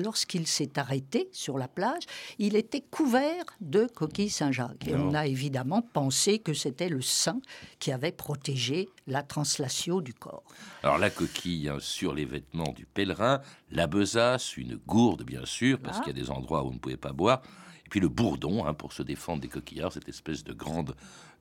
lorsqu'il 0.02 0.46
s'est 0.46 0.78
arrêté 0.78 1.28
sur 1.32 1.58
la 1.58 1.68
plage, 1.68 2.02
il 2.38 2.56
était 2.56 2.80
couvert 2.80 3.44
de 3.60 3.86
coquilles 3.86 4.30
Saint-Jacques. 4.30 4.86
Et 4.86 4.94
on 4.94 5.14
a 5.14 5.26
évidemment 5.26 5.82
pensé 5.82 6.38
que 6.38 6.54
c'était 6.54 6.88
le 6.88 7.02
saint 7.02 7.40
qui 7.78 7.92
avait 7.92 8.12
protégé 8.12 8.88
la 9.06 9.22
translation 9.22 10.00
du 10.00 10.14
corps. 10.14 10.44
Alors 10.82 10.98
la 10.98 11.10
coquille 11.10 11.68
hein, 11.68 11.78
sur 11.80 12.14
les 12.14 12.24
vêtements 12.24 12.72
du 12.72 12.86
pèlerin, 12.86 13.40
la 13.70 13.86
besace, 13.86 14.56
une 14.56 14.76
gourde 14.76 15.22
bien 15.24 15.44
sûr, 15.44 15.78
parce 15.78 15.98
qu'il 15.98 16.16
y 16.16 16.20
a 16.20 16.22
des 16.22 16.30
endroits 16.30 16.64
où 16.64 16.68
on 16.68 16.74
ne 16.74 16.78
pouvait 16.78 16.96
pas 16.96 17.12
boire 17.12 17.42
et 17.86 17.88
puis 17.88 18.00
le 18.00 18.08
bourdon, 18.08 18.64
hein, 18.66 18.74
pour 18.74 18.92
se 18.92 19.02
défendre 19.02 19.40
des 19.40 19.48
coquillards, 19.48 19.92
cette 19.92 20.08
espèce 20.08 20.42
de 20.44 20.52
grande, 20.52 20.94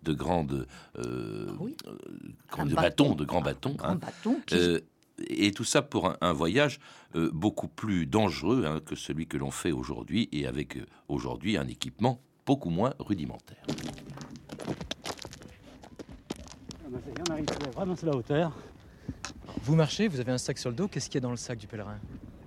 de 0.04 0.14
grande, 0.14 0.68
euh, 0.98 1.48
euh 1.58 2.66
de 2.66 2.76
bâton, 2.76 3.16
de 3.16 3.26
grand 3.26 3.42
bâton. 3.42 3.78
Hein. 3.84 4.00
Euh, 4.52 4.80
et 5.30 5.52
tout 5.52 5.64
ça 5.64 5.82
pour 5.82 6.14
un, 6.22 6.34
voyage 6.34 6.80
euh, 7.16 7.30
beaucoup 7.32 7.68
plus 7.68 8.06
dangereux 8.06 8.66
hein, 8.66 8.82
que 8.86 8.96
celui 8.96 9.28
que 9.28 9.38
l'on 9.38 9.52
fait 9.52 9.72
aujourd'hui, 9.72 10.28
et 10.32 10.48
avec 10.48 10.78
aujourd'hui 11.08 11.58
un 11.58 11.68
équipement 11.68 12.20
beaucoup 12.46 12.70
moins 12.70 12.94
rudimentaire. 13.00 13.66
On 17.28 17.32
arrive 17.32 17.46
vraiment 17.74 17.96
sur 17.96 18.08
la 18.08 18.16
hauteur. 18.16 18.52
Vous 19.64 19.76
marchez, 19.76 20.08
vous 20.08 20.20
avez 20.20 20.32
un 20.32 20.38
sac 20.38 20.58
sur 20.58 20.70
le 20.70 20.76
dos. 20.76 20.88
Qu'est-ce 20.88 21.08
qu'il 21.08 21.16
y 21.16 21.18
a 21.20 21.22
dans 21.22 21.32
le 21.32 21.38
sac 21.38 21.58
du 21.58 21.68
pèlerin? 21.68 21.98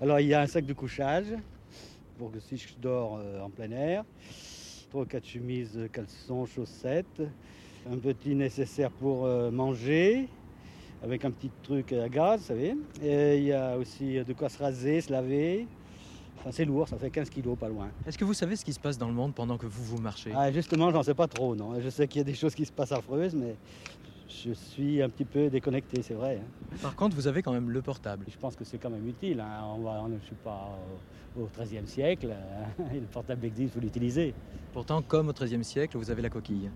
Alors 0.01 0.21
il 0.21 0.27
y 0.27 0.35
a 0.35 0.43
un 0.43 0.47
sac 0.47 0.67
de 0.67 0.75
couchage, 0.75 1.27
pour 2.19 2.31
que 2.33 2.41
si 2.41 2.57
je 2.57 2.69
dors 2.81 3.19
euh, 3.19 3.41
en 3.43 3.51
plein 3.51 3.71
air. 3.71 4.05
Trois 4.91 5.07
quatre 5.07 5.27
chemises, 5.27 5.79
caleçons, 5.93 6.47
chaussettes. 6.47 7.23
Un 7.91 7.99
petit 7.99 8.35
nécessaire 8.35 8.91
pour 8.91 9.27
euh, 9.27 9.51
manger, 9.51 10.29
avec 11.03 11.25
un 11.25 11.31
petit 11.31 11.51
truc 11.63 11.93
à 11.93 12.09
gaz, 12.09 12.41
vous 12.41 12.47
savez. 12.47 12.75
Et 13.03 13.39
il 13.39 13.45
y 13.45 13.53
a 13.53 13.77
aussi 13.77 14.19
de 14.25 14.33
quoi 14.33 14.49
se 14.49 14.59
raser, 14.59 15.01
se 15.01 15.13
laver. 15.13 15.67
Enfin, 16.39 16.51
c'est 16.53 16.65
lourd, 16.65 16.89
ça 16.89 16.97
fait 16.99 17.11
15 17.11 17.31
kilos, 17.31 17.57
pas 17.59 17.69
loin. 17.69 17.89
Est-ce 18.07 18.19
que 18.19 18.25
vous 18.25 18.35
savez 18.35 18.57
ce 18.57 18.65
qui 18.65 18.73
se 18.73 18.81
passe 18.81 18.99
dans 18.99 19.07
le 19.09 19.15
monde 19.15 19.35
pendant 19.35 19.57
que 19.57 19.67
vous 19.67 19.83
vous 19.85 19.99
marchez? 20.03 20.33
Ah, 20.35 20.51
Justement, 20.53 20.91
j'en 20.91 21.03
sais 21.03 21.15
pas 21.15 21.29
trop, 21.29 21.55
non. 21.55 21.81
Je 21.81 21.89
sais 21.89 22.07
qu'il 22.09 22.19
y 22.19 22.23
a 22.23 22.25
des 22.25 22.35
choses 22.35 22.55
qui 22.55 22.65
se 22.65 22.73
passent 22.73 22.93
affreuses, 22.93 23.35
mais 23.35 23.55
je 24.29 24.53
suis 24.53 25.03
un 25.03 25.09
petit 25.09 25.25
peu 25.25 25.49
déconnecté, 25.49 26.03
c'est 26.03 26.15
vrai. 26.15 26.41
Hein. 26.43 26.77
Par 26.83 26.97
contre, 26.97 27.17
vous 27.17 27.27
avez 27.27 27.43
quand 27.43 27.53
même 27.53 27.71
le 27.71 27.83
portable. 27.83 28.27
Je 28.29 28.37
pense 28.37 28.57
que 28.57 28.65
c'est 28.65 28.79
quand 28.79 28.91
même 28.91 29.07
utile. 29.07 29.41
Hein. 29.41 29.63
On 29.65 29.79
va, 29.79 30.03
je 30.09 30.15
ne 30.15 30.21
suis 30.21 30.35
pas 30.35 30.79
au 31.39 31.49
XIIIe 31.59 31.87
siècle. 31.87 32.35
le 32.79 33.01
portable 33.13 33.45
existe, 33.47 33.75
il 33.75 33.79
faut 33.79 33.85
l'utiliser. 33.85 34.35
Pourtant, 34.73 35.03
comme 35.03 35.29
au 35.29 35.33
XIIIe 35.33 35.65
siècle, 35.65 35.97
vous 35.97 36.11
avez 36.11 36.23
la 36.23 36.31
coquille. 36.31 36.71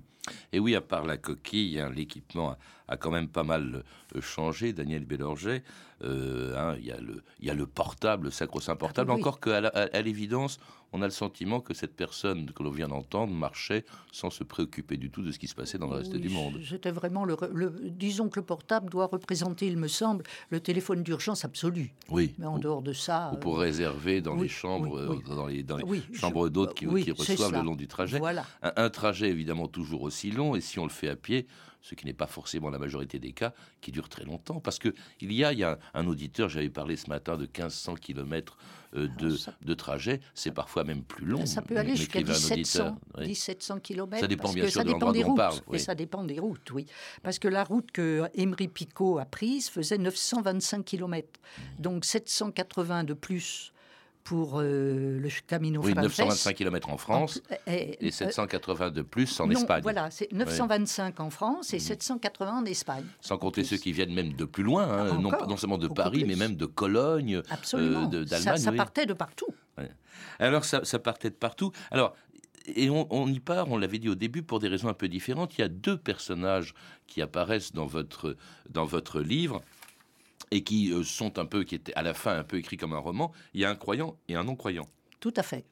Et 0.53 0.61
oui, 0.61 0.75
à 0.75 0.81
part 0.81 1.05
la 1.05 1.17
coquille, 1.17 1.81
hein, 1.81 1.91
l'équipement 1.95 2.57
a, 2.89 2.97
quand 2.97 3.11
même 3.11 3.29
pas 3.29 3.43
mal 3.43 3.83
euh, 4.15 4.21
changé, 4.21 4.73
Daniel 4.73 5.05
Bélorget. 5.05 5.63
Euh, 6.03 6.77
il, 6.79 6.87
y 6.87 6.93
a 6.93 7.01
le, 7.01 7.23
il 7.41 7.47
y 7.47 7.51
a 7.51 7.55
le 7.55 7.67
portable, 7.67 8.27
le 8.27 8.31
sacro-saint 8.31 8.77
portable. 8.77 9.11
Ah 9.11 9.15
Encore 9.15 9.41
qu'à 9.41 9.61
l'évidence, 10.03 10.59
on 10.93 11.03
a 11.03 11.05
le 11.05 11.11
sentiment 11.11 11.61
que 11.61 11.75
cette 11.75 11.95
personne 11.95 12.51
que 12.53 12.63
l'on 12.63 12.71
vient 12.71 12.89
d'entendre 12.89 13.33
marchait 13.33 13.85
sans 14.13 14.31
se 14.31 14.45
préoccuper 14.45 14.97
du 14.97 15.11
tout 15.11 15.23
de 15.23 15.31
ce 15.31 15.39
qui 15.39 15.47
se 15.47 15.55
passait 15.55 15.79
dans 15.79 15.89
le 15.89 15.97
reste 15.97 16.17
du 16.17 16.29
monde. 16.29 16.61
C'était 16.69 16.91
vraiment 16.91 17.25
le, 17.25 17.37
Disons 17.81 18.29
que 18.29 18.41
le 18.41 18.47
portable 18.47 18.91
doit 18.91 19.07
représenter, 19.07 19.67
il 19.67 19.77
me 19.77 19.89
semble, 19.89 20.25
le 20.51 20.61
téléphone 20.61 21.03
d'urgence 21.03 21.45
absolu. 21.45 21.95
Oui. 22.09 22.35
Mais 22.39 22.47
en 22.47 22.59
dehors 22.59 22.83
de 22.83 22.93
ça. 22.93 23.31
Ou 23.33 23.37
pour 23.37 23.57
euh, 23.57 23.61
réserver 23.61 24.21
dans 24.21 24.37
les 24.37 24.49
chambres, 24.49 24.99
euh, 24.99 25.23
dans 25.29 25.47
les, 25.47 25.63
dans 25.63 25.77
les 25.77 26.03
chambres 26.13 26.49
d'hôtes 26.49 26.75
qui, 26.75 26.87
qui, 26.87 27.13
reçoivent 27.13 27.53
le 27.53 27.63
long 27.63 27.77
du 27.77 27.87
trajet. 27.87 28.19
Voilà. 28.19 28.45
Un, 28.63 28.91
trajet 28.91 29.29
évidemment 29.29 29.69
toujours 29.69 30.03
aussi 30.03 30.31
long, 30.31 30.57
et 30.57 30.61
si 30.61 30.79
on 30.79 30.85
le 30.85 30.91
fait 30.91 31.09
à 31.09 31.17
pied, 31.17 31.47
ce 31.83 31.95
qui 31.95 32.07
n'est 32.07 32.13
pas 32.13 32.27
forcément 32.27 32.71
la 32.71 32.79
majorité 32.79 33.19
des 33.19 33.33
cas, 33.33 33.53
qui 33.81 33.93
dure 33.93 34.09
très 34.09 34.25
longtemps. 34.25 34.61
Parce 34.61 34.79
qu'il 34.79 34.93
y 35.21 35.45
a, 35.45 35.53
il 35.53 35.59
y 35.59 35.65
a 35.65 35.79
un 35.95 36.07
auditeur, 36.07 36.49
j'avais 36.49 36.69
parlé 36.69 36.97
ce 36.97 37.09
matin 37.09 37.37
de 37.37 37.43
1500 37.43 37.95
km 37.97 38.57
euh, 38.97 39.09
de, 39.19 39.37
de 39.63 39.75
trajet, 39.75 40.21
c'est 40.35 40.51
parfois 40.51 40.85
même 40.85 41.03
plus 41.03 41.25
long. 41.25 41.47
Ça 41.47 41.63
peut 41.63 41.77
aller 41.77 41.97
jusqu'à 41.97 42.21
1700, 42.21 42.97
1700 43.19 43.81
km. 43.81 44.21
Ça 44.21 44.27
dépend 44.27 44.53
bien 44.53 44.69
sûr 44.69 44.85
de 44.85 44.91
l'endroit 44.91 45.13
dont 45.13 45.33
on 45.33 45.35
parle. 45.35 45.59
Et 45.73 45.79
ça 45.79 45.95
dépend 45.95 46.25
des 46.25 46.39
routes, 46.39 46.71
oui. 46.73 46.87
Parce 47.23 47.39
que 47.39 47.49
la 47.49 47.65
route 47.65 47.91
que 47.93 48.29
Emery 48.35 48.69
Picot 48.69 49.19
a 49.19 49.25
prise 49.25 49.69
faisait 49.69 49.99
925 49.99 50.85
km. 50.85 51.41
Donc 51.79 52.05
780 52.05 53.05
de 53.05 53.15
plus 53.15 53.73
pour 54.25 54.61
euh, 54.61 55.19
le 55.19 55.29
Camino 55.47 55.81
oui, 55.83 55.95
925 55.95 56.55
km 56.55 56.91
en 56.91 56.97
France 56.99 57.43
et, 57.67 58.11
780 58.11 58.91
de 58.91 59.03
plus 59.03 59.41
en 59.41 59.47
non, 59.47 59.53
Espagne. 59.53 59.83
Voilà, 59.83 60.11
c'est 60.11 60.31
925 60.33 61.21
en 61.21 61.31
France 61.31 61.75
et 61.75 61.79
780 61.79 62.59
en 62.59 62.65
Espagne. 62.65 63.05
Sans 63.21 63.39
compter 63.39 63.65
ceux 63.65 63.77
qui 63.77 63.93
viennent 63.93 64.15
même 64.15 64.35
de 64.35 64.45
plus 64.45 64.63
loin, 64.63 64.85
hein, 64.85 65.19
non, 65.19 65.31
non, 65.49 65.57
seulement 65.57 65.79
de 65.79 65.89
Paris, 65.89 66.25
mais 66.27 66.37
même 66.37 66.57
de 66.57 66.67
Cologne, 66.67 67.43
euh, 67.75 68.07
d'Allemagne. 68.07 68.59
ça, 68.59 68.73
partait 68.73 69.07
de 69.07 69.15
partout. 69.15 69.49
Alors 70.39 70.65
ça, 70.65 70.85
ça, 70.85 70.99
partait 70.99 71.31
de 71.31 71.35
partout. 71.35 71.73
Alors 71.91 72.15
et 72.67 72.91
on, 72.91 73.27
y 73.29 73.41
part, 73.41 73.71
on 73.71 73.79
l'avait 73.79 73.99
dit 73.99 74.09
au 74.09 74.15
début, 74.15 74.43
pour 74.43 74.61
des 74.61 74.69
raisons 74.69 74.89
un 74.89 74.95
peu 74.95 75.09
différentes. 75.09 75.57
Il 75.57 75.63
y 75.63 75.65
a 75.65 75.69
deux 75.69 75.97
personnages 75.97 76.75
qui 77.07 77.23
apparaissent 77.23 77.73
dans 77.73 77.87
votre, 77.87 78.37
dans 78.69 78.85
votre 78.85 79.21
livre 79.21 79.63
et 80.51 80.63
qui 80.63 80.93
euh, 80.93 81.03
sont 81.03 81.39
un 81.39 81.47
peu, 81.47 81.65
qui 81.65 81.75
étaient 81.75 81.95
à 81.95 82.03
la 82.03 82.15
fin 82.15 82.39
un 82.39 82.45
peu 82.45 82.59
écrits 82.59 82.77
comme 82.77 82.93
un 82.93 82.99
roman. 82.99 83.33
Il 83.55 83.61
y 83.61 83.65
a 83.65 83.71
un 83.71 83.77
croyant 83.77 84.17
et 84.29 84.35
un 84.35 84.45
non-croyant. 84.45 84.87
Tout 85.21 85.35
à 85.37 85.43
fait. 85.43 85.65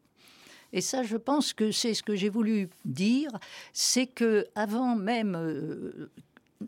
Et 0.72 0.80
ça, 0.80 1.02
je 1.02 1.16
pense 1.16 1.52
que 1.52 1.70
c'est 1.70 1.94
ce 1.94 2.02
que 2.02 2.14
j'ai 2.14 2.28
voulu 2.28 2.68
dire, 2.84 3.30
c'est 3.72 4.06
que 4.06 4.46
avant 4.54 4.96
même, 4.96 5.34
euh, 5.34 6.10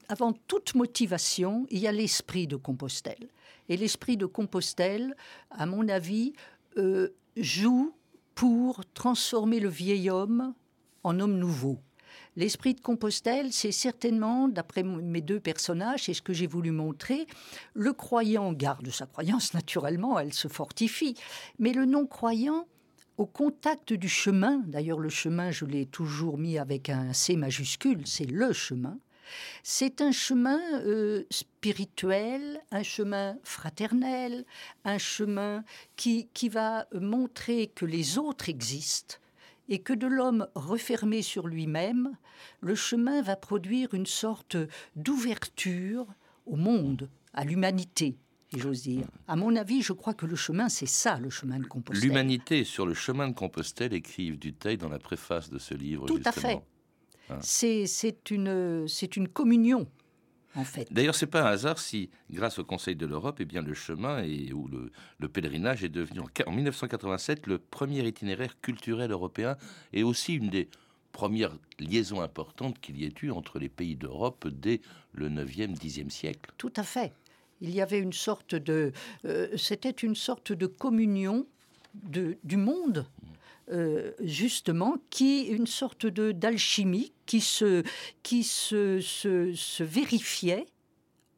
avant 0.08 0.32
toute 0.32 0.74
motivation, 0.74 1.66
il 1.70 1.80
y 1.80 1.86
a 1.86 1.92
l'esprit 1.92 2.46
de 2.46 2.56
Compostelle. 2.56 3.28
Et 3.68 3.76
l'esprit 3.76 4.16
de 4.16 4.26
Compostelle, 4.26 5.14
à 5.50 5.66
mon 5.66 5.88
avis, 5.88 6.32
euh, 6.78 7.10
joue 7.36 7.94
pour 8.34 8.80
transformer 8.94 9.60
le 9.60 9.68
vieil 9.68 10.08
homme 10.08 10.54
en 11.04 11.20
homme 11.20 11.36
nouveau. 11.36 11.78
L'esprit 12.36 12.74
de 12.74 12.80
Compostelle, 12.80 13.52
c'est 13.52 13.72
certainement, 13.72 14.48
d'après 14.48 14.82
mes 14.82 15.20
deux 15.20 15.40
personnages, 15.40 16.04
c'est 16.04 16.14
ce 16.14 16.22
que 16.22 16.32
j'ai 16.32 16.46
voulu 16.46 16.70
montrer, 16.70 17.26
le 17.74 17.92
croyant 17.92 18.52
garde 18.52 18.90
sa 18.90 19.06
croyance 19.06 19.54
naturellement, 19.54 20.18
elle 20.18 20.32
se 20.32 20.48
fortifie, 20.48 21.14
mais 21.58 21.72
le 21.72 21.84
non-croyant, 21.84 22.66
au 23.18 23.26
contact 23.26 23.92
du 23.92 24.08
chemin, 24.08 24.62
d'ailleurs 24.66 24.98
le 24.98 25.10
chemin 25.10 25.50
je 25.50 25.66
l'ai 25.66 25.84
toujours 25.84 26.38
mis 26.38 26.58
avec 26.58 26.88
un 26.88 27.12
C 27.12 27.36
majuscule, 27.36 28.06
c'est 28.06 28.24
le 28.24 28.52
chemin, 28.52 28.98
c'est 29.62 30.00
un 30.00 30.12
chemin 30.12 30.60
euh, 30.80 31.24
spirituel, 31.30 32.60
un 32.70 32.82
chemin 32.82 33.36
fraternel, 33.42 34.44
un 34.84 34.98
chemin 34.98 35.64
qui, 35.96 36.28
qui 36.32 36.48
va 36.48 36.86
montrer 36.92 37.68
que 37.68 37.84
les 37.84 38.18
autres 38.18 38.48
existent 38.48 39.16
et 39.70 39.78
que 39.78 39.92
de 39.92 40.06
l'homme 40.06 40.48
refermé 40.54 41.22
sur 41.22 41.46
lui-même, 41.46 42.16
le 42.60 42.74
chemin 42.74 43.22
va 43.22 43.36
produire 43.36 43.94
une 43.94 44.06
sorte 44.06 44.56
d'ouverture 44.96 46.06
au 46.44 46.56
monde, 46.56 47.08
à 47.32 47.44
l'humanité, 47.44 48.16
j'ose 48.56 48.82
dire. 48.82 49.06
À 49.28 49.36
mon 49.36 49.54
avis, 49.54 49.80
je 49.80 49.92
crois 49.92 50.12
que 50.12 50.26
le 50.26 50.34
chemin, 50.34 50.68
c'est 50.68 50.86
ça, 50.86 51.18
le 51.20 51.30
chemin 51.30 51.60
de 51.60 51.66
Compostelle. 51.66 52.06
L'humanité 52.06 52.64
sur 52.64 52.84
le 52.84 52.94
chemin 52.94 53.28
de 53.28 53.34
Compostelle, 53.34 53.94
écrive 53.94 54.38
Duteil 54.38 54.76
dans 54.76 54.88
la 54.88 54.98
préface 54.98 55.48
de 55.48 55.58
ce 55.58 55.74
livre. 55.74 56.06
Tout 56.06 56.20
à 56.24 56.32
fait. 56.32 56.60
Hein. 57.30 57.38
C'est 57.40 58.30
une, 58.30 58.86
une 59.16 59.28
communion. 59.28 59.86
En 60.56 60.64
fait. 60.64 60.92
D'ailleurs, 60.92 61.14
c'est 61.14 61.26
pas 61.26 61.42
un 61.42 61.52
hasard 61.52 61.78
si, 61.78 62.10
grâce 62.30 62.58
au 62.58 62.64
Conseil 62.64 62.96
de 62.96 63.06
l'Europe, 63.06 63.36
eh 63.40 63.44
bien 63.44 63.62
le 63.62 63.74
chemin 63.74 64.22
et 64.24 64.52
ou 64.52 64.66
le, 64.66 64.90
le, 65.18 65.28
pèlerinage 65.28 65.84
est 65.84 65.88
devenu 65.88 66.20
en, 66.20 66.50
1987 66.50 67.46
le 67.46 67.58
premier 67.58 68.06
itinéraire 68.06 68.60
culturel 68.60 69.12
européen 69.12 69.56
et 69.92 70.02
aussi 70.02 70.34
une 70.34 70.50
des 70.50 70.68
premières 71.12 71.56
liaisons 71.78 72.20
importantes 72.20 72.80
qu'il 72.80 73.00
y 73.00 73.04
ait 73.04 73.14
eu 73.22 73.30
entre 73.30 73.58
les 73.58 73.68
pays 73.68 73.96
d'Europe 73.96 74.48
dès 74.48 74.80
le 75.12 75.28
9e, 75.28 75.76
10e 75.76 76.10
siècle. 76.10 76.50
Tout 76.56 76.72
à 76.76 76.82
fait. 76.82 77.12
Il 77.60 77.70
y 77.70 77.80
avait 77.80 77.98
une 77.98 78.12
sorte 78.12 78.54
de, 78.54 78.92
euh, 79.26 79.56
c'était 79.56 79.90
une 79.90 80.14
sorte 80.14 80.52
de 80.52 80.66
communion 80.66 81.46
de, 81.94 82.38
du 82.44 82.56
monde 82.56 83.06
euh, 83.70 84.12
justement, 84.20 84.96
qui 85.10 85.42
une 85.44 85.66
sorte 85.66 86.06
de 86.06 86.32
d'alchimie 86.32 87.12
qui 87.26 87.40
se 87.40 87.84
qui 88.22 88.42
se, 88.42 89.00
se, 89.00 89.82
vérifiait 89.82 90.66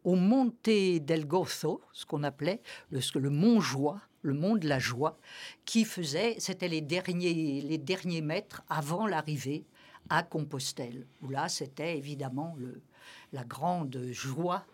au 0.05 0.15
Monte 0.15 0.65
del 0.65 1.27
Gozo, 1.27 1.81
ce 1.93 2.07
qu'on 2.07 2.23
appelait 2.23 2.63
le, 2.91 3.01
le 3.21 3.31
mont 3.31 3.61
joie, 3.61 4.01
le 4.23 4.35
mont 4.35 4.57
de 4.57 4.67
la 4.67 4.79
joie, 4.79 5.19
qui 5.65 5.85
faisait, 5.85 6.37
c'était 6.39 6.69
les 6.69 6.81
derniers 6.81 7.61
les 7.61 7.79
derniers 7.79 8.23
mètres 8.23 8.63
avant 8.69 9.07
l'arrivée 9.07 9.65
à 10.09 10.23
Compostelle, 10.23 11.07
où 11.23 11.29
là 11.29 11.49
c'était 11.49 11.97
évidemment 11.99 12.57
le, 12.59 12.81
la 13.33 13.45
grande 13.45 14.09
joie 14.11 14.65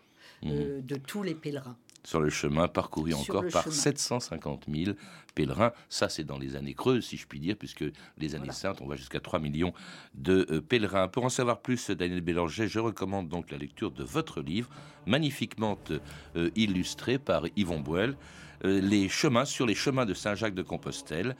euh, 0.45 0.79
mmh. 0.79 0.85
de 0.85 0.95
tous 0.95 1.23
les 1.23 1.35
pèlerins 1.35 1.77
sur 2.03 2.21
le 2.21 2.29
chemin 2.29 2.67
parcouru 2.67 3.13
encore 3.13 3.45
par 3.51 3.71
750 3.71 4.65
000 4.73 4.95
pèlerins. 5.33 5.71
Ça, 5.89 6.09
c'est 6.09 6.23
dans 6.23 6.37
les 6.37 6.55
années 6.55 6.73
creuses, 6.73 7.05
si 7.05 7.17
je 7.17 7.27
puis 7.27 7.39
dire, 7.39 7.55
puisque 7.57 7.85
les 8.17 8.35
années 8.35 8.51
saintes, 8.51 8.81
on 8.81 8.87
va 8.87 8.95
jusqu'à 8.95 9.19
3 9.19 9.39
millions 9.39 9.73
de 10.15 10.47
euh, 10.51 10.61
pèlerins. 10.61 11.07
Pour 11.07 11.25
en 11.25 11.29
savoir 11.29 11.59
plus, 11.59 11.89
Daniel 11.91 12.21
Bélanger, 12.21 12.67
je 12.67 12.79
recommande 12.79 13.29
donc 13.29 13.51
la 13.51 13.57
lecture 13.57 13.91
de 13.91 14.03
votre 14.03 14.41
livre, 14.41 14.69
magnifiquement 15.05 15.77
euh, 16.35 16.49
illustré 16.55 17.17
par 17.17 17.43
Yvon 17.55 17.79
Boel. 17.79 18.15
Euh, 18.65 18.81
les 18.81 19.07
chemins 19.07 19.45
sur 19.45 19.65
les 19.65 19.75
chemins 19.75 20.05
de 20.05 20.13
Saint-Jacques 20.13 20.55
de 20.55 20.63
Compostelle, 20.63 21.35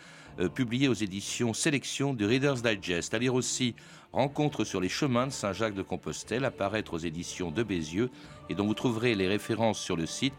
publié 0.56 0.88
aux 0.88 0.94
éditions 0.94 1.54
Sélection 1.54 2.14
du 2.14 2.26
Reader's 2.26 2.62
Digest. 2.62 3.14
À 3.14 3.20
lire 3.20 3.34
aussi 3.34 3.76
Rencontre 4.12 4.64
sur 4.64 4.82
les 4.82 4.90
chemins 4.90 5.28
de 5.28 5.32
Saint-Jacques 5.32 5.76
de 5.76 5.84
Compostelle, 5.84 6.44
apparaître 6.44 6.96
aux 6.96 6.98
éditions 6.98 7.52
de 7.52 7.62
Bézieux, 7.62 8.10
et 8.50 8.56
dont 8.56 8.66
vous 8.66 8.74
trouverez 8.74 9.14
les 9.14 9.28
références 9.28 9.80
sur 9.80 9.96
le 9.96 10.08
site 10.08 10.34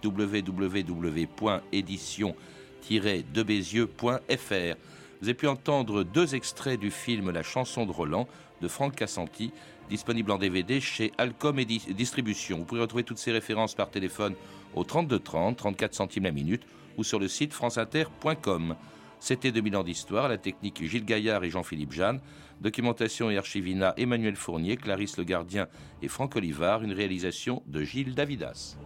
www.édition-debézieux.fr. 2.88 4.76
Vous 5.20 5.28
avez 5.28 5.34
pu 5.34 5.46
entendre 5.46 6.02
deux 6.02 6.34
extraits 6.34 6.80
du 6.80 6.90
film 6.90 7.30
La 7.30 7.42
chanson 7.42 7.84
de 7.86 7.92
Roland 7.92 8.26
de 8.60 8.68
Franck 8.68 8.96
Cassanti, 8.96 9.52
disponible 9.88 10.30
en 10.30 10.38
DVD 10.38 10.80
chez 10.80 11.12
Alcom 11.18 11.62
Distribution. 11.64 12.58
Vous 12.58 12.64
pourrez 12.64 12.80
retrouver 12.80 13.04
toutes 13.04 13.18
ces 13.18 13.32
références 13.32 13.74
par 13.74 13.90
téléphone 13.90 14.34
au 14.74 14.84
32 14.84 15.18
30, 15.18 15.56
34 15.56 15.94
centimes 15.94 16.24
la 16.24 16.30
minute, 16.30 16.62
ou 16.96 17.04
sur 17.04 17.18
le 17.18 17.28
site 17.28 17.52
franceinter.com. 17.52 18.76
C'était 19.18 19.52
2000 19.52 19.76
ans 19.76 19.84
d'histoire, 19.84 20.28
la 20.28 20.38
technique 20.38 20.82
Gilles 20.86 21.04
Gaillard 21.04 21.44
et 21.44 21.50
Jean-Philippe 21.50 21.92
Jeanne, 21.92 22.20
documentation 22.60 23.30
et 23.30 23.36
archivina 23.36 23.94
Emmanuel 23.96 24.36
Fournier, 24.36 24.76
Clarisse 24.76 25.18
Le 25.18 25.24
Gardien 25.24 25.68
et 26.02 26.08
Franck 26.08 26.36
Olivard, 26.36 26.82
une 26.82 26.92
réalisation 26.92 27.62
de 27.66 27.82
Gilles 27.82 28.14
Davidas. 28.14 28.76